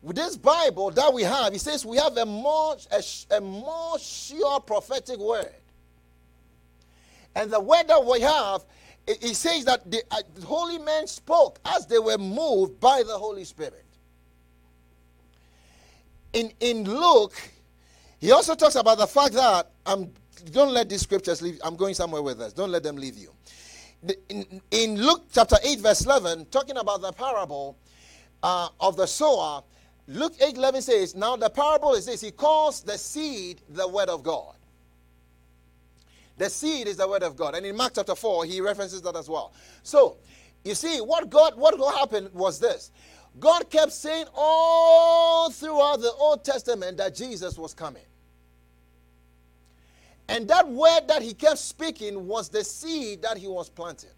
With 0.03 0.17
this 0.17 0.37
Bible 0.37 0.91
that 0.91 1.11
we 1.11 1.23
have, 1.23 1.51
he 1.51 1.57
says 1.57 1.83
we 1.83 1.97
have 1.97 2.15
a 2.15 2.27
more, 2.27 2.77
a, 2.91 3.03
a 3.35 3.41
more 3.41 3.97
sure 3.97 4.59
prophetic 4.59 5.17
word. 5.17 5.51
And 7.35 7.49
the 7.49 7.59
word 7.59 7.87
that 7.87 8.05
we 8.05 8.21
have, 8.21 8.63
it, 9.07 9.23
it 9.23 9.35
says 9.35 9.65
that 9.65 9.89
the 9.89 10.03
uh, 10.11 10.21
holy 10.45 10.77
men 10.77 11.07
spoke 11.07 11.59
as 11.65 11.87
they 11.87 11.97
were 11.97 12.19
moved 12.19 12.79
by 12.79 13.01
the 13.01 13.17
Holy 13.17 13.45
Spirit. 13.45 13.83
In, 16.33 16.53
in 16.59 16.83
Luke, 16.83 17.33
he 18.19 18.31
also 18.31 18.53
talks 18.53 18.75
about 18.75 18.99
the 18.99 19.07
fact 19.07 19.33
that 19.33 19.71
I'm 19.87 20.11
don't 20.51 20.73
let 20.73 20.89
these 20.89 21.01
scriptures 21.01 21.41
leave. 21.41 21.59
I'm 21.63 21.75
going 21.75 21.93
somewhere 21.93 22.21
with 22.21 22.41
us. 22.41 22.53
Don't 22.53 22.71
let 22.71 22.83
them 22.83 22.95
leave 22.95 23.17
you. 23.17 23.31
In, 24.29 24.61
in 24.71 25.01
Luke 25.01 25.25
chapter 25.33 25.57
8, 25.63 25.79
verse 25.79 26.05
11, 26.05 26.45
talking 26.45 26.77
about 26.77 27.01
the 27.01 27.11
parable 27.11 27.77
uh, 28.43 28.69
of 28.79 28.95
the 28.95 29.07
sower, 29.07 29.63
Luke 30.07 30.33
8 30.39 30.55
11 30.55 30.81
says, 30.81 31.15
Now 31.15 31.35
the 31.35 31.49
parable 31.49 31.93
is 31.93 32.05
this 32.05 32.21
He 32.21 32.31
calls 32.31 32.81
the 32.81 32.97
seed 32.97 33.61
the 33.69 33.87
word 33.87 34.09
of 34.09 34.23
God. 34.23 34.55
The 36.37 36.49
seed 36.49 36.87
is 36.87 36.97
the 36.97 37.07
word 37.07 37.23
of 37.23 37.35
God. 37.35 37.55
And 37.55 37.65
in 37.65 37.75
Mark 37.75 37.93
chapter 37.95 38.15
4, 38.15 38.45
he 38.45 38.61
references 38.61 39.01
that 39.01 39.15
as 39.15 39.27
well. 39.27 39.53
So, 39.81 40.17
you 40.63 40.75
see, 40.75 40.99
what 40.99 41.29
God, 41.29 41.57
what 41.57 41.75
happened 41.95 42.29
was 42.33 42.59
this 42.59 42.91
God 43.39 43.69
kept 43.69 43.91
saying 43.91 44.25
all 44.35 45.49
throughout 45.49 46.01
the 46.01 46.11
Old 46.13 46.43
Testament 46.43 46.97
that 46.97 47.15
Jesus 47.15 47.57
was 47.57 47.73
coming. 47.73 48.03
And 50.29 50.47
that 50.49 50.67
word 50.67 51.07
that 51.07 51.21
he 51.21 51.33
kept 51.33 51.57
speaking 51.57 52.27
was 52.27 52.49
the 52.49 52.63
seed 52.63 53.21
that 53.21 53.37
he 53.37 53.47
was 53.47 53.69
planting. 53.69 54.09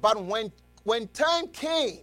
But 0.00 0.24
when, 0.24 0.52
when 0.84 1.08
time 1.08 1.48
came 1.48 2.00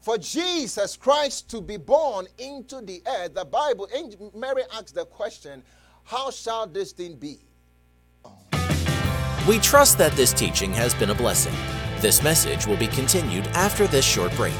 for 0.00 0.18
Jesus 0.18 0.96
Christ 0.96 1.50
to 1.50 1.60
be 1.60 1.76
born 1.76 2.26
into 2.38 2.80
the 2.80 3.02
earth, 3.06 3.34
the 3.34 3.44
Bible, 3.44 3.88
Mary 4.34 4.62
asked 4.72 4.94
the 4.94 5.04
question, 5.04 5.62
How 6.04 6.30
shall 6.30 6.66
this 6.66 6.92
thing 6.92 7.16
be? 7.16 7.38
We 9.48 9.58
trust 9.58 9.98
that 9.98 10.12
this 10.12 10.32
teaching 10.32 10.72
has 10.72 10.94
been 10.94 11.10
a 11.10 11.14
blessing. 11.14 11.54
This 12.00 12.22
message 12.22 12.66
will 12.66 12.76
be 12.76 12.88
continued 12.88 13.46
after 13.48 13.86
this 13.86 14.04
short 14.04 14.34
break. 14.36 14.54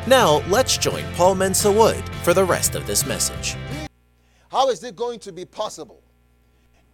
Now, 0.07 0.41
let's 0.47 0.79
join 0.79 1.03
Paul 1.15 1.35
Mensa 1.35 1.73
Wood 1.73 2.09
for 2.23 2.33
the 2.33 2.45
rest 2.45 2.77
of 2.77 2.87
this 2.87 3.05
message. 3.05 3.57
How 4.53 4.71
is 4.71 4.85
it 4.85 4.95
going 4.95 5.19
to 5.19 5.33
be 5.33 5.45
possible? 5.45 6.04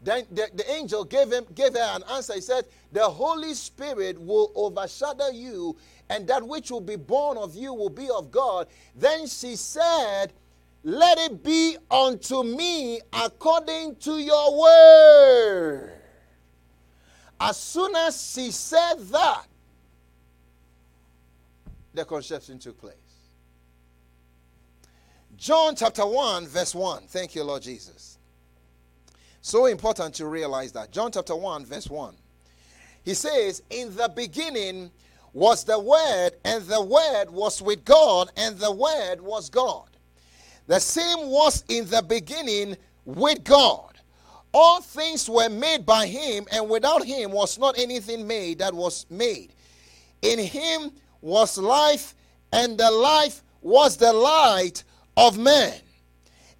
Then 0.02 0.24
the, 0.30 0.48
the 0.54 0.70
angel 0.72 1.04
gave 1.04 1.30
him 1.30 1.44
gave 1.54 1.74
her 1.74 1.96
an 1.96 2.02
answer. 2.10 2.34
He 2.34 2.40
said, 2.40 2.64
The 2.92 3.04
Holy 3.04 3.54
Spirit 3.54 4.20
will 4.20 4.50
overshadow 4.54 5.28
you, 5.28 5.76
and 6.08 6.26
that 6.28 6.46
which 6.46 6.70
will 6.70 6.80
be 6.80 6.96
born 6.96 7.36
of 7.36 7.54
you 7.54 7.74
will 7.74 7.90
be 7.90 8.08
of 8.10 8.30
God. 8.30 8.66
Then 8.96 9.26
she 9.26 9.56
said, 9.56 10.32
Let 10.82 11.18
it 11.18 11.42
be 11.42 11.76
unto 11.90 12.42
me 12.42 13.00
according 13.12 13.96
to 13.96 14.18
your 14.18 14.58
word. 14.58 15.92
As 17.38 17.58
soon 17.58 17.94
as 17.96 18.32
she 18.32 18.50
said 18.50 18.96
that, 19.10 19.46
the 21.92 22.04
conception 22.04 22.58
took 22.58 22.78
place. 22.78 22.94
John 25.36 25.74
chapter 25.74 26.06
1, 26.06 26.46
verse 26.46 26.74
1. 26.74 27.04
Thank 27.08 27.34
you, 27.34 27.44
Lord 27.44 27.62
Jesus. 27.62 28.18
So 29.42 29.66
important 29.66 30.14
to 30.16 30.26
realize 30.26 30.72
that. 30.72 30.90
John 30.90 31.12
chapter 31.12 31.34
1, 31.34 31.64
verse 31.64 31.88
1. 31.88 32.14
He 33.04 33.14
says, 33.14 33.62
In 33.70 33.94
the 33.96 34.10
beginning 34.14 34.90
was 35.32 35.64
the 35.64 35.78
Word, 35.78 36.32
and 36.44 36.64
the 36.64 36.82
Word 36.82 37.30
was 37.30 37.62
with 37.62 37.84
God, 37.84 38.30
and 38.36 38.58
the 38.58 38.72
Word 38.72 39.20
was 39.20 39.48
God. 39.48 39.88
The 40.66 40.78
same 40.78 41.28
was 41.28 41.64
in 41.68 41.86
the 41.86 42.02
beginning 42.02 42.76
with 43.04 43.42
God. 43.44 43.90
All 44.52 44.80
things 44.80 45.28
were 45.28 45.48
made 45.48 45.86
by 45.86 46.06
him, 46.06 46.46
and 46.52 46.68
without 46.68 47.04
him 47.04 47.30
was 47.30 47.58
not 47.58 47.78
anything 47.78 48.26
made 48.26 48.58
that 48.58 48.74
was 48.74 49.06
made. 49.08 49.52
In 50.22 50.38
him 50.38 50.90
was 51.20 51.56
life, 51.56 52.14
and 52.52 52.76
the 52.76 52.90
life 52.90 53.42
was 53.62 53.96
the 53.96 54.12
light 54.12 54.84
of 55.16 55.38
men. 55.38 55.74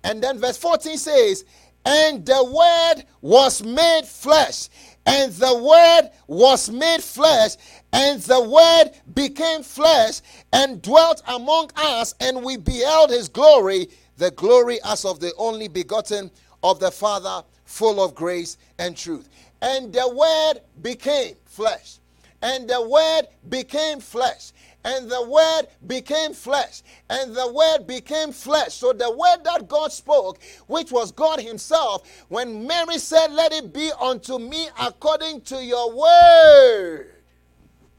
And 0.05 0.23
then 0.23 0.39
verse 0.39 0.57
14 0.57 0.97
says, 0.97 1.45
and 1.85 2.25
the 2.25 2.45
Word 2.45 3.05
was 3.21 3.63
made 3.63 4.05
flesh. 4.05 4.69
And 5.07 5.33
the 5.33 5.57
Word 5.57 6.11
was 6.27 6.71
made 6.71 7.03
flesh, 7.03 7.57
and 7.93 8.21
the 8.23 8.41
Word 8.41 8.93
became 9.15 9.63
flesh 9.63 10.21
and 10.53 10.83
dwelt 10.83 11.23
among 11.27 11.71
us, 11.75 12.15
and 12.21 12.45
we 12.45 12.57
beheld 12.57 13.11
his 13.11 13.29
glory, 13.29 13.89
the 14.19 14.31
glory 14.33 14.79
as 14.85 15.05
of 15.05 15.19
the 15.19 15.33
only 15.39 15.69
begotten 15.69 16.31
of 16.63 16.81
the 16.81 16.91
Father, 16.91 17.43
full 17.65 18.03
of 18.03 18.15
grace 18.15 18.59
and 18.79 18.97
truth. 18.97 19.29
And 19.63 19.93
the 19.93 20.09
Word 20.09 20.63
became 20.83 21.35
flesh, 21.47 21.99
and 22.43 22.69
the 22.69 22.87
Word 22.87 23.23
became 23.49 24.01
flesh 24.01 24.53
and 24.85 25.11
the 25.11 25.29
word 25.29 25.69
became 25.87 26.33
flesh. 26.33 26.83
And 27.09 27.35
the 27.35 27.53
word 27.53 27.87
became 27.87 28.33
flesh. 28.33 28.75
So 28.75 28.93
the 28.93 29.11
word 29.11 29.45
that 29.45 29.69
god 29.69 29.93
spoke 29.93 30.39
which 30.67 30.91
was 30.91 31.13
god 31.13 31.41
himself 31.41 32.25
when 32.29 32.67
mary 32.67 32.99
said 32.99 33.29
let 33.33 33.53
it 33.53 33.73
be 33.73 33.91
unto 34.01 34.39
me 34.39 34.69
according 34.81 35.43
to 35.43 35.63
your 35.63 35.95
word 35.95 37.15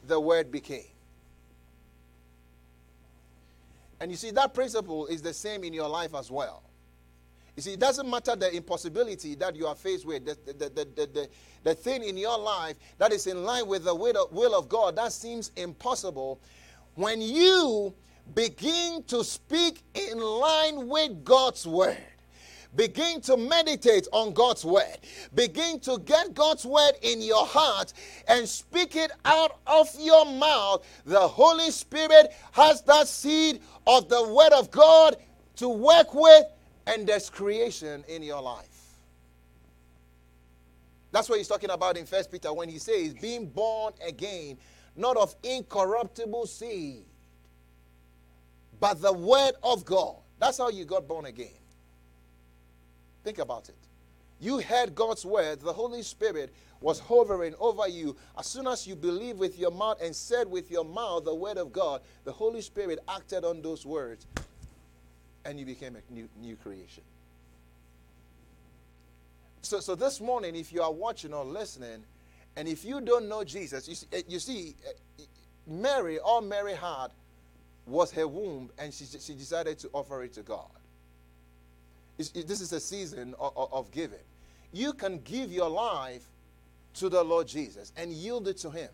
the 0.07 0.19
word 0.19 0.51
became. 0.51 0.85
And 3.99 4.09
you 4.09 4.17
see 4.17 4.31
that 4.31 4.55
principle 4.55 5.05
is 5.07 5.21
the 5.21 5.33
same 5.33 5.63
in 5.63 5.73
your 5.73 5.87
life 5.87 6.15
as 6.15 6.31
well. 6.31 6.63
You 7.55 7.61
see, 7.61 7.73
it 7.73 7.79
doesn't 7.79 8.09
matter 8.09 8.35
the 8.35 8.51
impossibility 8.55 9.35
that 9.35 9.55
you 9.55 9.67
are 9.67 9.75
faced 9.75 10.05
with, 10.05 10.25
the, 10.25 10.35
the, 10.53 10.69
the, 10.69 10.85
the, 10.95 11.29
the, 11.63 11.75
thing 11.75 12.03
in 12.03 12.17
your 12.17 12.39
life 12.39 12.77
that 12.97 13.11
is 13.11 13.27
in 13.27 13.43
line 13.43 13.67
with 13.67 13.83
the 13.83 13.93
will 13.93 14.23
of, 14.23 14.31
will 14.31 14.55
of 14.55 14.69
God 14.69 14.95
that 14.95 15.11
seems 15.11 15.51
impossible 15.55 16.39
when 16.95 17.21
you 17.21 17.93
begin 18.35 19.03
to 19.07 19.23
speak 19.23 19.83
in 19.93 20.19
line 20.19 20.87
with 20.87 21.23
God's 21.23 21.65
word, 21.65 21.97
begin 22.75 23.19
to 23.21 23.35
meditate 23.35 24.07
on 24.13 24.33
God's 24.33 24.63
word, 24.63 24.97
begin 25.33 25.79
to 25.81 25.99
get 25.99 26.33
God's 26.33 26.65
word 26.65 26.93
in 27.01 27.21
your 27.21 27.45
heart 27.45 27.93
and 28.27 28.47
speak 28.47 28.95
it 28.95 29.11
out 29.25 29.59
of 29.67 29.89
your 29.99 30.25
mouth, 30.25 30.85
the 31.05 31.19
Holy 31.19 31.71
Spirit 31.71 32.33
has 32.51 32.81
that 32.83 33.07
seed 33.07 33.61
of 33.87 34.07
the 34.07 34.31
word 34.31 34.53
of 34.53 34.71
God 34.71 35.17
to 35.57 35.69
work 35.69 36.13
with, 36.13 36.45
and 36.87 37.05
there's 37.07 37.29
creation 37.29 38.03
in 38.07 38.23
your 38.23 38.41
life. 38.41 38.67
That's 41.11 41.27
what 41.27 41.39
he's 41.39 41.47
talking 41.47 41.69
about 41.69 41.97
in 41.97 42.05
First 42.05 42.31
Peter 42.31 42.53
when 42.53 42.69
he 42.69 42.79
says, 42.79 43.13
being 43.15 43.47
born 43.47 43.93
again 44.05 44.57
not 44.95 45.17
of 45.17 45.35
incorruptible 45.43 46.47
seed, 46.47 47.03
but 48.79 49.01
the 49.01 49.13
word 49.13 49.53
of 49.63 49.85
God. 49.85 50.15
That's 50.39 50.57
how 50.57 50.69
you 50.69 50.85
got 50.85 51.07
born 51.07 51.25
again. 51.25 51.49
Think 53.23 53.37
about 53.37 53.69
it. 53.69 53.75
You 54.39 54.59
heard 54.59 54.95
God's 54.95 55.23
word, 55.23 55.61
the 55.61 55.71
Holy 55.71 56.01
Spirit 56.01 56.51
was 56.81 56.99
hovering 56.99 57.53
over 57.59 57.87
you. 57.87 58.15
As 58.37 58.47
soon 58.47 58.67
as 58.67 58.87
you 58.87 58.95
believed 58.95 59.37
with 59.37 59.59
your 59.59 59.69
mouth 59.69 60.01
and 60.01 60.15
said 60.15 60.49
with 60.49 60.71
your 60.71 60.83
mouth 60.83 61.25
the 61.25 61.35
word 61.35 61.57
of 61.57 61.71
God, 61.71 62.01
the 62.23 62.31
Holy 62.31 62.61
Spirit 62.61 62.99
acted 63.07 63.45
on 63.45 63.61
those 63.61 63.85
words 63.85 64.25
and 65.45 65.59
you 65.59 65.65
became 65.65 65.95
a 65.95 66.13
new, 66.13 66.27
new 66.41 66.55
creation. 66.55 67.03
So, 69.61 69.79
so 69.79 69.93
this 69.93 70.19
morning, 70.19 70.55
if 70.55 70.73
you 70.73 70.81
are 70.81 70.91
watching 70.91 71.33
or 71.33 71.45
listening, 71.45 72.03
and 72.55 72.67
if 72.67 72.83
you 72.83 73.01
don't 73.01 73.29
know 73.29 73.43
Jesus, 73.43 73.87
you 73.87 73.95
see, 73.95 74.07
eh, 74.11 74.21
you 74.27 74.39
see 74.39 74.75
eh, 74.87 75.23
Mary, 75.67 76.19
all 76.19 76.41
Mary 76.41 76.73
had 76.73 77.07
was 77.85 78.11
her 78.11 78.27
womb, 78.27 78.69
and 78.77 78.93
she, 78.93 79.05
she 79.05 79.33
decided 79.33 79.79
to 79.79 79.89
offer 79.93 80.23
it 80.23 80.33
to 80.33 80.41
God. 80.41 80.69
this 82.17 82.61
is 82.61 82.73
a 82.73 82.79
season 82.79 83.33
of, 83.39 83.69
of 83.71 83.91
giving. 83.91 84.19
You 84.73 84.93
can 84.93 85.19
give 85.21 85.51
your 85.51 85.69
life 85.69 86.23
to 86.95 87.09
the 87.09 87.23
Lord 87.23 87.47
Jesus 87.47 87.91
and 87.97 88.11
yield 88.11 88.47
it 88.47 88.57
to 88.57 88.69
Him. 88.69 88.89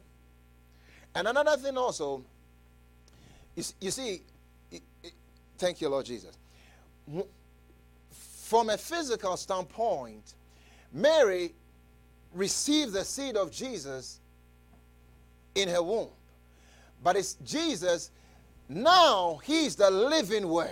And 1.15 1.27
another 1.27 1.57
thing 1.57 1.77
also, 1.77 2.23
you, 3.55 3.63
you 3.81 3.91
see, 3.91 4.21
thank 5.57 5.81
you, 5.81 5.89
Lord 5.89 6.05
Jesus. 6.05 6.37
From 8.43 8.69
a 8.69 8.77
physical 8.77 9.35
standpoint, 9.35 10.33
Mary 10.93 11.53
received 12.33 12.93
the 12.93 13.03
seed 13.03 13.35
of 13.35 13.51
Jesus 13.51 14.19
in 15.55 15.69
her 15.69 15.81
womb. 15.81 16.09
But 17.03 17.15
it's 17.15 17.35
Jesus, 17.45 18.11
now 18.69 19.39
He's 19.43 19.75
the 19.75 19.89
living 19.89 20.47
Word. 20.47 20.71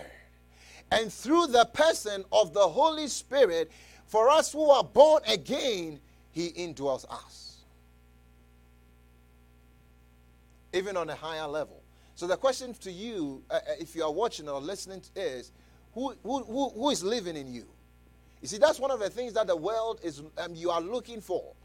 And 0.91 1.12
through 1.12 1.48
the 1.48 1.65
person 1.65 2.24
of 2.32 2.54
the 2.54 2.68
Holy 2.68 3.08
Spirit, 3.08 3.72
for 4.06 4.30
us 4.30 4.52
who 4.52 4.70
are 4.70 4.84
born 4.84 5.24
again, 5.28 6.00
He 6.32 6.50
indwells 6.50 7.06
us. 7.10 7.58
Even 10.74 10.98
on 10.98 11.10
a 11.10 11.15
higher 11.15 11.48
level. 11.48 11.82
So 12.15 12.28
the 12.28 12.38
question 12.38 12.74
to 12.82 12.91
you, 12.91 13.44
uh, 13.50 13.56
uh 13.56 13.60
if 13.80 13.96
you 13.96 14.04
are 14.04 14.12
watching 14.12 14.48
or 14.48 14.62
listening, 14.62 15.02
is 15.15 15.52
who, 15.94 16.13
who, 16.24 16.44
who, 16.44 16.70
who 16.70 16.89
is 16.89 17.04
living 17.04 17.36
in 17.36 17.52
you? 17.54 17.65
You 18.46 18.50
see, 18.50 18.58
that's 18.60 18.80
one 18.80 18.92
of 18.92 19.00
the 19.00 19.10
things 19.10 19.34
that 19.34 19.48
the 19.48 19.56
world 19.56 20.00
is 20.04 20.22
um, 20.38 20.54
you 20.54 20.70
are 20.70 20.80
looking 20.80 21.20
for. 21.20 21.56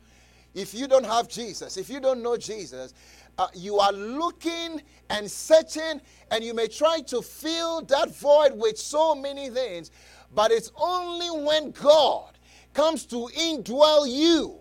If 0.54 0.72
you 0.72 0.88
don't 0.88 1.04
have 1.04 1.28
Jesus, 1.28 1.76
if 1.76 1.90
you 1.90 2.00
don't 2.00 2.22
know 2.22 2.38
Jesus, 2.38 2.94
uh, 3.36 3.48
you 3.52 3.78
are 3.78 3.92
looking 3.92 4.80
and 5.10 5.30
searching, 5.30 6.00
and 6.30 6.42
you 6.42 6.54
may 6.54 6.68
try 6.68 7.00
to 7.00 7.20
fill 7.20 7.82
that 7.82 8.16
void 8.16 8.52
with 8.54 8.78
so 8.78 9.14
many 9.14 9.50
things, 9.50 9.90
but 10.34 10.52
it's 10.52 10.72
only 10.74 11.28
when 11.44 11.72
God 11.72 12.38
comes 12.72 13.04
to 13.08 13.28
indwell 13.38 14.10
you 14.10 14.56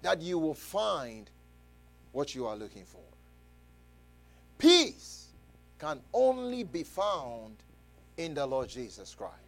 that 0.00 0.22
you 0.22 0.38
will 0.38 0.54
find 0.54 1.28
what 2.12 2.34
you 2.34 2.46
are 2.46 2.56
looking 2.56 2.84
for. 2.86 3.02
Peace 4.56 5.26
can 5.78 6.00
only 6.14 6.64
be 6.64 6.84
found 6.84 7.56
in 8.16 8.32
the 8.32 8.46
Lord 8.46 8.70
Jesus 8.70 9.14
Christ. 9.14 9.43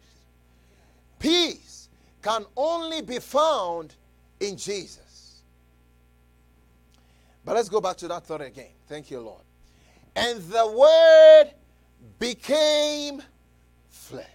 Can 2.21 2.45
only 2.55 3.01
be 3.01 3.19
found 3.19 3.95
in 4.39 4.57
Jesus. 4.57 5.41
But 7.45 7.55
let's 7.55 7.69
go 7.69 7.79
back 7.79 7.97
to 7.97 8.07
that 8.09 8.25
thought 8.25 8.41
again. 8.41 8.71
Thank 8.87 9.09
you, 9.09 9.21
Lord. 9.21 9.43
And 10.15 10.41
the 10.41 10.67
Word 10.67 11.53
became 12.19 13.21
flesh. 13.89 14.25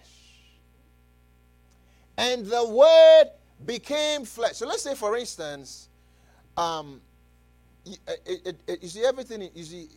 And 2.17 2.45
the 2.45 2.67
Word 2.67 3.31
became 3.65 4.25
flesh. 4.25 4.53
So 4.53 4.67
let's 4.67 4.81
say, 4.81 4.95
for 4.95 5.15
instance, 5.17 5.89
um, 6.57 7.01
it, 7.85 7.99
it, 8.25 8.61
it, 8.67 8.83
you 8.83 8.89
see, 8.89 9.03
everything, 9.03 9.49
you 9.53 9.63
see, 9.63 9.89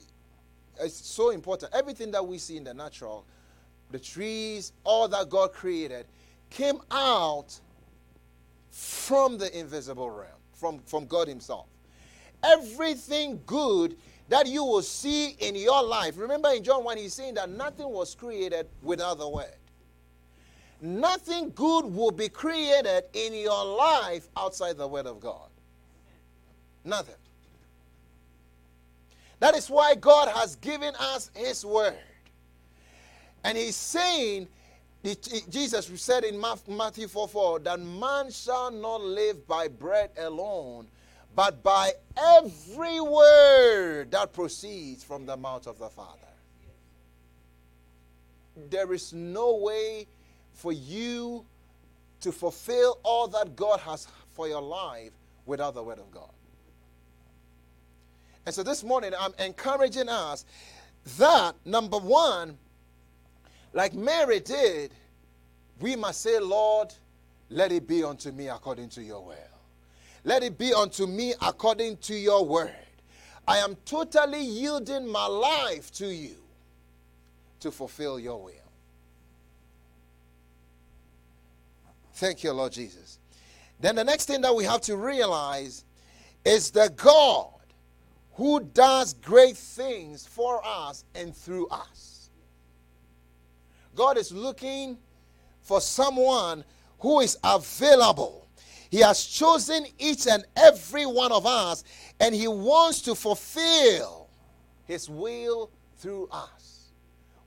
it's 0.81 0.95
so 0.95 1.31
important. 1.31 1.73
Everything 1.75 2.11
that 2.11 2.27
we 2.27 2.39
see 2.39 2.57
in 2.57 2.65
the 2.65 2.75
natural, 2.75 3.25
the 3.91 3.99
trees, 3.99 4.73
all 4.85 5.09
that 5.09 5.31
God 5.31 5.53
created, 5.53 6.07
came 6.51 6.81
out 6.91 7.59
from 8.77 9.39
the 9.39 9.59
invisible 9.59 10.11
realm, 10.11 10.29
from, 10.53 10.81
from 10.81 11.07
God 11.07 11.29
Himself. 11.29 11.67
Everything 12.45 13.41
good 13.47 13.97
that 14.29 14.47
you 14.47 14.63
will 14.63 14.83
see 14.83 15.31
in 15.31 15.55
your 15.55 15.83
life. 15.83 16.19
Remember 16.19 16.51
in 16.51 16.63
John 16.63 16.85
1, 16.85 16.99
he's 16.99 17.15
saying 17.15 17.35
that 17.35 17.49
nothing 17.49 17.89
was 17.89 18.15
created 18.15 18.67
without 18.83 19.17
the 19.17 19.29
word. 19.29 19.55
Nothing 20.83 21.53
good 21.55 21.87
will 21.87 22.11
be 22.11 22.29
created 22.29 23.05
in 23.15 23.33
your 23.33 23.65
life 23.65 24.29
outside 24.37 24.77
the 24.77 24.87
word 24.87 25.07
of 25.07 25.21
God. 25.21 25.49
Nothing. 26.85 27.15
That 29.41 29.57
is 29.57 29.71
why 29.71 29.95
God 29.95 30.29
has 30.29 30.57
given 30.57 30.95
us 30.97 31.31
his 31.35 31.65
word. 31.65 31.97
And 33.43 33.57
he's 33.57 33.77
saying 33.77 34.49
Jesus 35.15 35.91
said 36.01 36.25
in 36.25 36.41
Matthew 36.41 37.07
4 37.07 37.29
4 37.29 37.59
that 37.61 37.81
man 37.81 38.31
shall 38.31 38.71
not 38.71 39.03
live 39.03 39.47
by 39.47 39.69
bread 39.69 40.11
alone, 40.19 40.89
but 41.35 41.63
by 41.63 41.93
every 42.17 43.01
word 43.01 44.11
that 44.11 44.33
proceeds 44.33 45.05
from 45.05 45.27
the 45.27 45.37
mouth 45.37 45.67
of 45.67 45.79
the 45.79 45.89
Father. 45.89 46.19
There 48.71 48.93
is 48.93 49.13
no 49.13 49.57
way 49.57 50.07
for 50.55 50.73
you 50.73 51.45
to 52.23 52.33
fulfill 52.33 52.99
all 53.03 53.29
that 53.29 53.55
God 53.55 53.81
has 53.81 54.09
for 54.33 54.49
your 54.49 54.63
life 54.63 55.13
without 55.45 55.75
the 55.75 55.83
Word 55.83 55.99
of 55.99 56.11
God. 56.11 56.31
And 58.47 58.55
so 58.55 58.63
this 58.63 58.83
morning, 58.83 59.13
I'm 59.19 59.35
encouraging 59.39 60.09
us 60.09 60.45
that, 61.19 61.55
number 61.65 61.99
one, 61.99 62.57
like 63.77 63.93
Mary 63.93 64.41
did, 64.41 64.91
we 65.81 65.97
must 65.97 66.23
say, 66.23 66.39
Lord, 66.39 66.95
let 67.51 67.71
it 67.73 67.87
be 67.87 68.03
unto 68.03 68.33
me 68.33 68.49
according 68.49 68.89
to 68.89 69.03
your 69.03 69.23
will. 69.23 69.37
Let 70.25 70.43
it 70.43 70.57
be 70.57 70.73
unto 70.73 71.07
me 71.07 71.35
according 71.43 71.99
to 71.99 72.15
your 72.15 72.43
word. 72.43 72.75
I 73.47 73.59
am 73.59 73.77
totally 73.85 74.43
yielding 74.43 75.07
my 75.07 75.27
life 75.27 75.93
to 75.93 76.07
you 76.07 76.37
to 77.61 77.71
fulfill 77.71 78.19
your 78.19 78.43
will. 78.43 78.55
Thank 82.15 82.45
you, 82.45 82.53
Lord 82.53 82.73
Jesus. 82.73 83.19
Then 83.79 83.95
the 83.95 84.05
next 84.05 84.25
thing 84.25 84.41
that 84.41 84.55
we 84.55 84.65
have 84.65 84.81
to 84.83 84.97
realize 84.97 85.85
is 86.47 86.71
the 86.71 86.91
God 86.97 87.51
who 88.33 88.61
does 88.61 89.13
great 89.13 89.59
things 89.59 90.27
for 90.27 90.63
us 90.65 91.05
and 91.15 91.37
through 91.37 91.69
us. 91.69 92.16
God 93.97 94.19
is 94.19 94.31
looking 94.31 94.99
for 95.63 95.81
someone 95.81 96.65
who 97.01 97.21
is 97.21 97.37
available. 97.43 98.47
He 98.91 98.99
has 98.99 99.25
chosen 99.25 99.87
each 99.99 100.29
and 100.29 100.45
every 100.57 101.07
one 101.07 101.33
of 101.33 101.45
us, 101.45 101.83
and 102.21 102.35
He 102.35 102.47
wants 102.47 103.03
to 103.03 103.15
fulfill 103.15 104.29
His 104.85 105.11
will 105.11 105.71
through 105.97 106.29
us. 106.31 106.93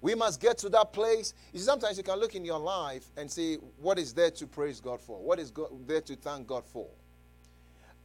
We 0.02 0.16
must 0.16 0.42
get 0.42 0.58
to 0.60 0.70
that 0.70 0.94
place. 0.94 1.34
Sometimes 1.56 1.98
you 1.98 2.04
can 2.04 2.20
look 2.20 2.36
in 2.36 2.46
your 2.46 2.60
life 2.60 3.06
and 3.18 3.30
see 3.30 3.56
what 3.80 4.00
is 4.00 4.14
there 4.14 4.32
to 4.32 4.48
praise 4.48 4.80
God 4.80 5.02
for, 5.02 5.22
what 5.22 5.40
is 5.40 5.52
God, 5.52 5.70
there 5.88 6.02
to 6.02 6.16
thank 6.16 6.48
God 6.48 6.66
for. 6.66 6.88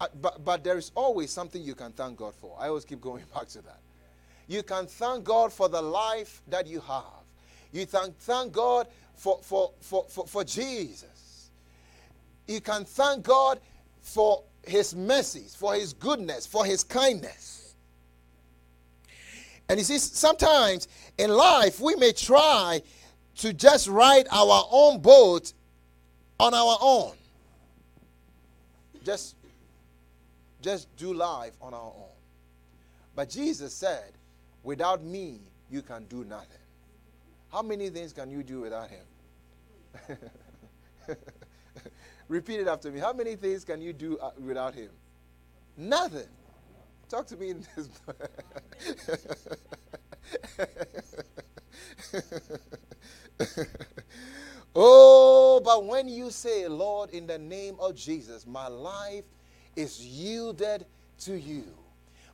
Uh, 0.00 0.08
but, 0.20 0.44
but 0.44 0.64
there 0.64 0.76
is 0.76 0.90
always 0.94 1.30
something 1.30 1.62
you 1.62 1.74
can 1.74 1.92
thank 1.92 2.16
God 2.16 2.34
for. 2.34 2.56
I 2.58 2.68
always 2.68 2.84
keep 2.84 3.00
going 3.00 3.24
back 3.32 3.48
to 3.48 3.62
that. 3.62 3.80
You 4.46 4.62
can 4.62 4.86
thank 4.86 5.24
God 5.24 5.52
for 5.52 5.68
the 5.68 5.80
life 5.80 6.42
that 6.48 6.66
you 6.66 6.80
have. 6.80 7.23
You 7.74 7.86
thank, 7.86 8.16
thank 8.18 8.52
God 8.52 8.86
for, 9.16 9.40
for, 9.42 9.72
for, 9.80 10.04
for, 10.08 10.26
for 10.28 10.44
Jesus. 10.44 11.50
You 12.46 12.60
can 12.60 12.84
thank 12.84 13.24
God 13.24 13.58
for 14.00 14.44
his 14.62 14.94
mercies, 14.94 15.56
for 15.56 15.74
his 15.74 15.92
goodness, 15.92 16.46
for 16.46 16.64
his 16.64 16.84
kindness. 16.84 17.74
And 19.68 19.80
you 19.80 19.84
see, 19.84 19.98
sometimes 19.98 20.86
in 21.18 21.30
life 21.30 21.80
we 21.80 21.96
may 21.96 22.12
try 22.12 22.80
to 23.38 23.52
just 23.52 23.88
ride 23.88 24.28
our 24.30 24.68
own 24.70 25.00
boat 25.00 25.52
on 26.38 26.54
our 26.54 26.78
own. 26.80 27.12
Just 29.04 29.34
just 30.62 30.94
do 30.96 31.12
life 31.12 31.52
on 31.60 31.74
our 31.74 31.80
own. 31.80 32.14
But 33.16 33.28
Jesus 33.28 33.74
said, 33.74 34.12
without 34.62 35.02
me, 35.02 35.40
you 35.70 35.82
can 35.82 36.04
do 36.04 36.24
nothing. 36.24 36.63
How 37.54 37.62
many 37.62 37.88
things 37.88 38.12
can 38.12 38.32
you 38.32 38.42
do 38.42 38.62
without 38.62 38.90
him? 38.90 39.06
Repeat 42.28 42.58
it 42.58 42.66
after 42.66 42.90
me. 42.90 42.98
How 42.98 43.12
many 43.12 43.36
things 43.36 43.64
can 43.64 43.80
you 43.80 43.92
do 43.92 44.18
uh, 44.18 44.32
without 44.44 44.74
him? 44.74 44.90
Nothing. 45.76 46.26
Talk 47.08 47.28
to 47.28 47.36
me 47.36 47.50
in 47.50 47.64
this. 47.76 47.88
oh, 54.74 55.62
but 55.64 55.84
when 55.84 56.08
you 56.08 56.32
say, 56.32 56.66
Lord, 56.66 57.10
in 57.10 57.28
the 57.28 57.38
name 57.38 57.76
of 57.78 57.94
Jesus, 57.94 58.48
my 58.48 58.66
life 58.66 59.26
is 59.76 60.04
yielded 60.04 60.86
to 61.20 61.38
you. 61.38 61.66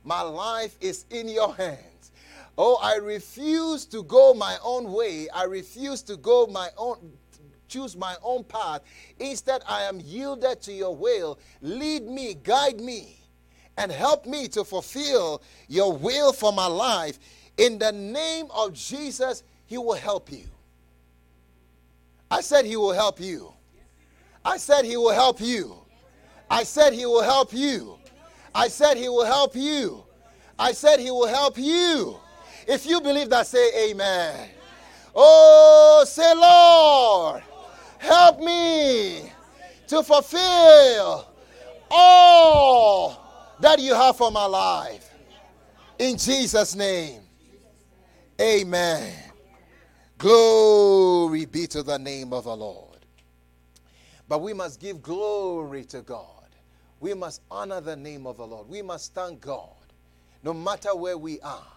My 0.03 0.21
life 0.21 0.75
is 0.81 1.05
in 1.11 1.29
your 1.29 1.53
hands. 1.53 2.10
Oh, 2.57 2.77
I 2.81 2.95
refuse 2.95 3.85
to 3.87 4.03
go 4.03 4.33
my 4.33 4.57
own 4.63 4.91
way. 4.91 5.27
I 5.29 5.43
refuse 5.43 6.01
to 6.03 6.17
go 6.17 6.47
my 6.47 6.69
own 6.77 7.11
choose 7.67 7.95
my 7.95 8.15
own 8.21 8.43
path. 8.43 8.81
Instead, 9.17 9.61
I 9.65 9.83
am 9.83 10.01
yielded 10.01 10.61
to 10.63 10.73
your 10.73 10.93
will. 10.93 11.39
Lead 11.61 12.03
me, 12.03 12.33
guide 12.33 12.81
me, 12.81 13.17
and 13.77 13.89
help 13.89 14.25
me 14.25 14.49
to 14.49 14.65
fulfill 14.65 15.41
your 15.69 15.93
will 15.95 16.33
for 16.33 16.51
my 16.51 16.67
life. 16.67 17.17
In 17.57 17.79
the 17.79 17.93
name 17.93 18.47
of 18.53 18.73
Jesus, 18.73 19.43
He 19.67 19.77
will 19.77 19.93
help 19.93 20.29
you. 20.29 20.43
I 22.29 22.41
said 22.41 22.65
He 22.65 22.75
will 22.75 22.91
help 22.91 23.21
you. 23.21 23.53
I 24.43 24.57
said 24.57 24.83
He 24.83 24.97
will 24.97 25.13
help 25.13 25.39
you. 25.39 25.81
I 26.51 26.63
said 26.63 26.93
he 26.93 27.05
will 27.05 27.23
help 27.23 27.53
you. 27.53 27.97
I 28.53 28.67
said 28.67 28.97
he 28.97 29.07
will 29.07 29.23
help 29.23 29.55
you. 29.55 30.03
I 30.59 30.73
said 30.73 30.99
he 30.99 31.09
will 31.09 31.27
help 31.27 31.57
you. 31.57 32.19
If 32.67 32.85
you 32.85 33.01
believe 33.01 33.29
that, 33.29 33.47
say 33.47 33.91
amen. 33.91 34.49
Oh, 35.15 36.03
say, 36.07 36.33
Lord, 36.35 37.43
help 37.97 38.39
me 38.39 39.31
to 39.87 40.03
fulfill 40.03 41.27
all 41.89 43.55
that 43.59 43.79
you 43.79 43.93
have 43.93 44.17
for 44.17 44.31
my 44.31 44.45
life. 44.45 45.09
In 45.99 46.17
Jesus' 46.17 46.75
name, 46.75 47.21
amen. 48.39 49.13
Glory 50.17 51.45
be 51.45 51.67
to 51.67 51.83
the 51.83 51.97
name 51.97 52.31
of 52.31 52.45
the 52.45 52.55
Lord. 52.55 52.87
But 54.27 54.41
we 54.41 54.53
must 54.53 54.79
give 54.79 55.01
glory 55.01 55.83
to 55.85 56.01
God. 56.01 56.25
We 56.99 57.13
must 57.13 57.41
honor 57.51 57.81
the 57.81 57.95
name 57.95 58.25
of 58.25 58.37
the 58.37 58.47
Lord. 58.47 58.69
We 58.69 58.81
must 58.81 59.13
thank 59.13 59.41
God. 59.41 59.69
No 60.43 60.53
matter 60.53 60.95
where 60.95 61.17
we 61.17 61.41
are, 61.41 61.67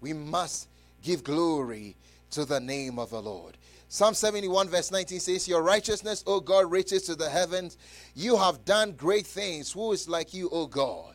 we 0.00 0.12
must 0.12 0.68
give 1.02 1.24
glory 1.24 1.96
to 2.30 2.44
the 2.44 2.60
name 2.60 2.98
of 2.98 3.10
the 3.10 3.20
Lord. 3.22 3.56
Psalm 3.88 4.14
71, 4.14 4.68
verse 4.68 4.90
19 4.90 5.20
says, 5.20 5.48
Your 5.48 5.62
righteousness, 5.62 6.24
O 6.26 6.40
God, 6.40 6.70
reaches 6.70 7.02
to 7.02 7.14
the 7.14 7.30
heavens. 7.30 7.78
You 8.14 8.36
have 8.36 8.64
done 8.64 8.92
great 8.92 9.26
things. 9.26 9.72
Who 9.72 9.92
is 9.92 10.08
like 10.08 10.34
you, 10.34 10.48
O 10.50 10.66
God? 10.66 11.14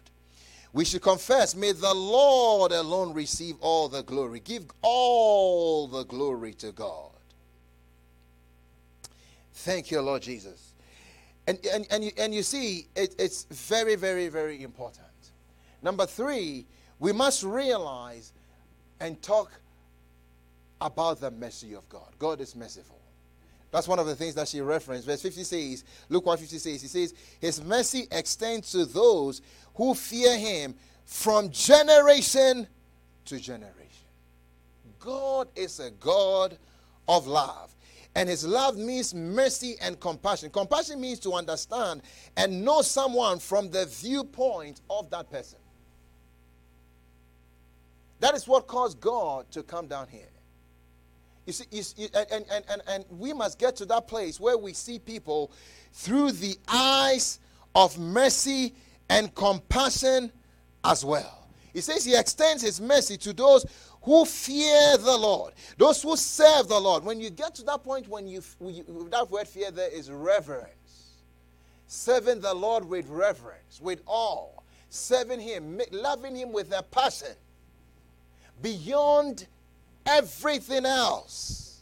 We 0.73 0.85
should 0.85 1.01
confess, 1.01 1.53
may 1.53 1.73
the 1.73 1.93
Lord 1.93 2.71
alone 2.71 3.13
receive 3.13 3.55
all 3.59 3.89
the 3.89 4.03
glory. 4.03 4.39
Give 4.39 4.65
all 4.81 5.87
the 5.87 6.03
glory 6.05 6.53
to 6.55 6.71
God. 6.71 7.11
Thank 9.53 9.91
you, 9.91 9.99
Lord 9.99 10.21
Jesus. 10.21 10.73
And, 11.45 11.59
and, 11.73 11.85
and, 11.91 12.05
you, 12.05 12.11
and 12.17 12.33
you 12.33 12.41
see, 12.41 12.87
it, 12.95 13.15
it's 13.19 13.43
very, 13.51 13.95
very, 13.95 14.29
very 14.29 14.63
important. 14.63 15.07
Number 15.81 16.05
three, 16.05 16.65
we 16.99 17.11
must 17.11 17.43
realize 17.43 18.31
and 19.01 19.21
talk 19.21 19.51
about 20.79 21.19
the 21.19 21.31
mercy 21.31 21.73
of 21.73 21.87
God. 21.89 22.07
God 22.17 22.39
is 22.39 22.55
merciful. 22.55 22.99
That's 23.71 23.87
one 23.87 23.99
of 23.99 24.05
the 24.05 24.15
things 24.15 24.35
that 24.35 24.47
she 24.47 24.61
referenced. 24.61 25.05
Verse 25.05 25.21
50 25.21 25.43
says, 25.43 25.83
Luke 26.09 26.25
150 26.25 26.57
says, 26.57 26.81
He 26.81 26.87
says, 26.87 27.13
His 27.39 27.63
mercy 27.63 28.07
extends 28.11 28.71
to 28.71 28.85
those 28.85 29.41
who 29.75 29.93
fear 29.93 30.37
Him 30.37 30.75
from 31.05 31.49
generation 31.49 32.67
to 33.25 33.39
generation. 33.39 33.75
God 34.99 35.47
is 35.55 35.79
a 35.79 35.89
God 35.91 36.57
of 37.07 37.27
love. 37.27 37.73
And 38.13 38.27
his 38.27 38.45
love 38.45 38.77
means 38.77 39.15
mercy 39.15 39.77
and 39.81 39.97
compassion. 39.99 40.49
Compassion 40.49 40.99
means 40.99 41.19
to 41.21 41.31
understand 41.33 42.01
and 42.35 42.63
know 42.63 42.81
someone 42.81 43.39
from 43.39 43.71
the 43.71 43.85
viewpoint 43.85 44.81
of 44.89 45.09
that 45.11 45.31
person. 45.31 45.59
That 48.21 48.35
is 48.35 48.47
what 48.47 48.67
caused 48.67 49.01
God 49.01 49.49
to 49.51 49.63
come 49.63 49.87
down 49.87 50.07
here. 50.07 50.29
You 51.47 51.53
see, 51.53 51.65
you, 51.71 51.83
you, 51.97 52.07
and, 52.13 52.45
and, 52.51 52.63
and, 52.69 52.81
and 52.87 53.05
we 53.09 53.33
must 53.33 53.57
get 53.57 53.75
to 53.77 53.85
that 53.85 54.07
place 54.07 54.39
where 54.39 54.59
we 54.59 54.73
see 54.73 54.99
people 54.99 55.51
through 55.91 56.33
the 56.33 56.55
eyes 56.67 57.39
of 57.73 57.97
mercy 57.97 58.75
and 59.09 59.33
compassion 59.33 60.31
as 60.83 61.03
well. 61.03 61.47
He 61.73 61.81
says 61.81 62.05
he 62.05 62.15
extends 62.15 62.61
his 62.61 62.79
mercy 62.79 63.17
to 63.17 63.33
those 63.33 63.65
who 64.03 64.23
fear 64.25 64.97
the 64.97 65.17
Lord, 65.17 65.53
those 65.79 66.03
who 66.03 66.15
serve 66.15 66.67
the 66.67 66.79
Lord. 66.79 67.03
When 67.03 67.19
you 67.19 67.31
get 67.31 67.55
to 67.55 67.63
that 67.63 67.83
point, 67.83 68.07
when 68.07 68.27
you, 68.27 68.43
that 69.09 69.31
word 69.31 69.47
fear 69.47 69.71
there 69.71 69.89
is 69.89 70.11
reverence. 70.11 71.23
Serving 71.87 72.39
the 72.41 72.53
Lord 72.53 72.85
with 72.85 73.09
reverence, 73.09 73.81
with 73.81 74.01
awe, 74.05 74.49
serving 74.89 75.39
Him, 75.39 75.81
loving 75.91 76.35
Him 76.35 76.51
with 76.51 76.71
a 76.71 76.83
passion 76.83 77.35
beyond 78.61 79.47
everything 80.05 80.85
else. 80.85 81.81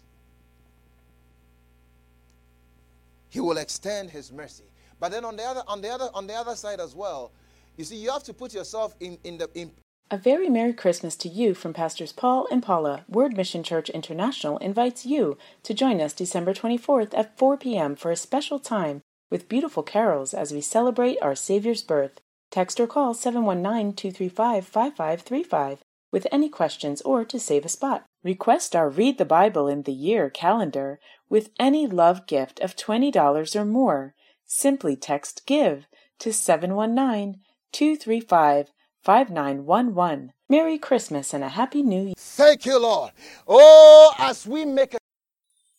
He 3.30 3.40
will 3.40 3.58
extend 3.58 4.10
His 4.10 4.32
mercy. 4.32 4.64
But 5.00 5.12
then 5.12 5.24
on 5.24 5.36
the 5.38 5.44
other, 5.44 5.64
on 5.68 5.82
the 5.82 5.90
other, 5.90 6.10
on 6.14 6.28
the 6.28 6.34
other 6.34 6.56
side 6.56 6.80
as 6.80 6.96
well, 6.96 7.32
you 7.78 7.86
see, 7.86 7.96
you 7.96 8.12
have 8.12 8.24
to 8.24 8.34
put 8.34 8.54
yourself 8.54 8.96
in, 9.00 9.18
in 9.24 9.38
the 9.38 9.50
in, 9.54 9.72
a 10.12 10.18
very 10.18 10.50
Merry 10.50 10.74
Christmas 10.74 11.16
to 11.18 11.30
you 11.30 11.54
from 11.54 11.72
Pastors 11.72 12.12
Paul 12.12 12.48
and 12.52 12.64
Paula. 12.64 13.06
Word 13.08 13.38
Mission 13.38 13.62
Church 13.62 13.92
International 13.92 14.58
invites 14.58 15.06
you 15.06 15.38
to 15.62 15.74
join 15.74 16.02
us 16.02 16.14
December 16.14 16.54
24th 16.54 17.16
at 17.16 17.38
4 17.38 17.58
p.m. 17.58 17.96
for 17.96 18.10
a 18.10 18.16
special 18.16 18.58
time 18.58 19.02
with 19.30 19.48
beautiful 19.48 19.84
carols 19.84 20.34
as 20.34 20.52
we 20.52 20.62
celebrate 20.62 21.20
our 21.22 21.36
Savior's 21.36 21.84
birth. 21.84 22.20
Text 22.50 22.80
or 22.80 22.88
call 22.88 23.14
719 23.14 23.94
235 23.94 24.66
5535 24.66 25.80
with 26.12 26.28
any 26.32 26.50
questions 26.50 27.02
or 27.02 27.24
to 27.26 27.40
save 27.40 27.66
a 27.66 27.70
spot. 27.70 28.06
Request 28.24 28.76
our 28.76 28.90
Read 28.90 29.18
the 29.18 29.26
Bible 29.26 29.68
in 29.68 29.84
the 29.84 29.94
Year 29.94 30.30
calendar 30.30 31.00
with 31.30 31.50
any 31.60 31.88
love 31.88 32.28
gift 32.28 32.60
of 32.60 32.76
$20 32.76 33.56
or 33.56 33.66
more. 33.66 34.14
Simply 34.46 34.96
text 34.96 35.46
GIVE 35.46 35.86
to 36.20 36.34
719 36.34 37.42
235 37.72 38.72
5911. 39.04 40.34
Merry 40.50 40.78
Christmas 40.78 41.34
and 41.34 41.44
a 41.44 41.50
Happy 41.50 41.82
New 41.82 42.04
Year. 42.06 42.14
Thank 42.18 42.66
you, 42.66 42.80
Lord. 42.80 43.12
Oh, 43.48 44.14
as 44.18 44.46
we 44.46 44.66
make 44.66 44.94
a. 44.96 44.98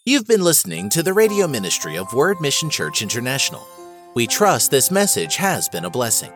You've 0.07 0.27
been 0.27 0.43
listening 0.43 0.89
to 0.91 1.03
the 1.03 1.13
radio 1.13 1.47
ministry 1.47 1.99
of 1.99 2.15
Word 2.15 2.41
Mission 2.41 2.71
Church 2.71 3.03
International. 3.03 3.67
We 4.15 4.27
trust 4.27 4.71
this 4.71 4.91
message 4.91 5.37
has 5.37 5.69
been 5.69 5.85
a 5.85 5.91
blessing. 5.91 6.33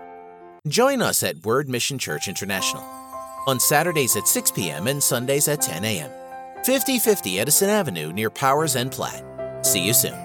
Join 0.69 1.01
us 1.01 1.23
at 1.23 1.45
Word 1.45 1.69
Mission 1.69 1.99
Church 1.99 2.29
International 2.29 3.04
on 3.47 3.61
Saturdays 3.61 4.17
at 4.17 4.27
6 4.27 4.51
p.m. 4.53 4.87
and 4.87 5.03
Sundays 5.03 5.49
at 5.49 5.61
10 5.63 5.85
a.m. 5.85 6.11
5050 6.65 7.39
Edison 7.41 7.69
Avenue 7.69 8.13
near 8.13 8.31
Powers 8.31 8.77
and 8.77 8.91
Platte. 8.91 9.25
See 9.63 9.85
you 9.85 9.93
soon. 9.93 10.24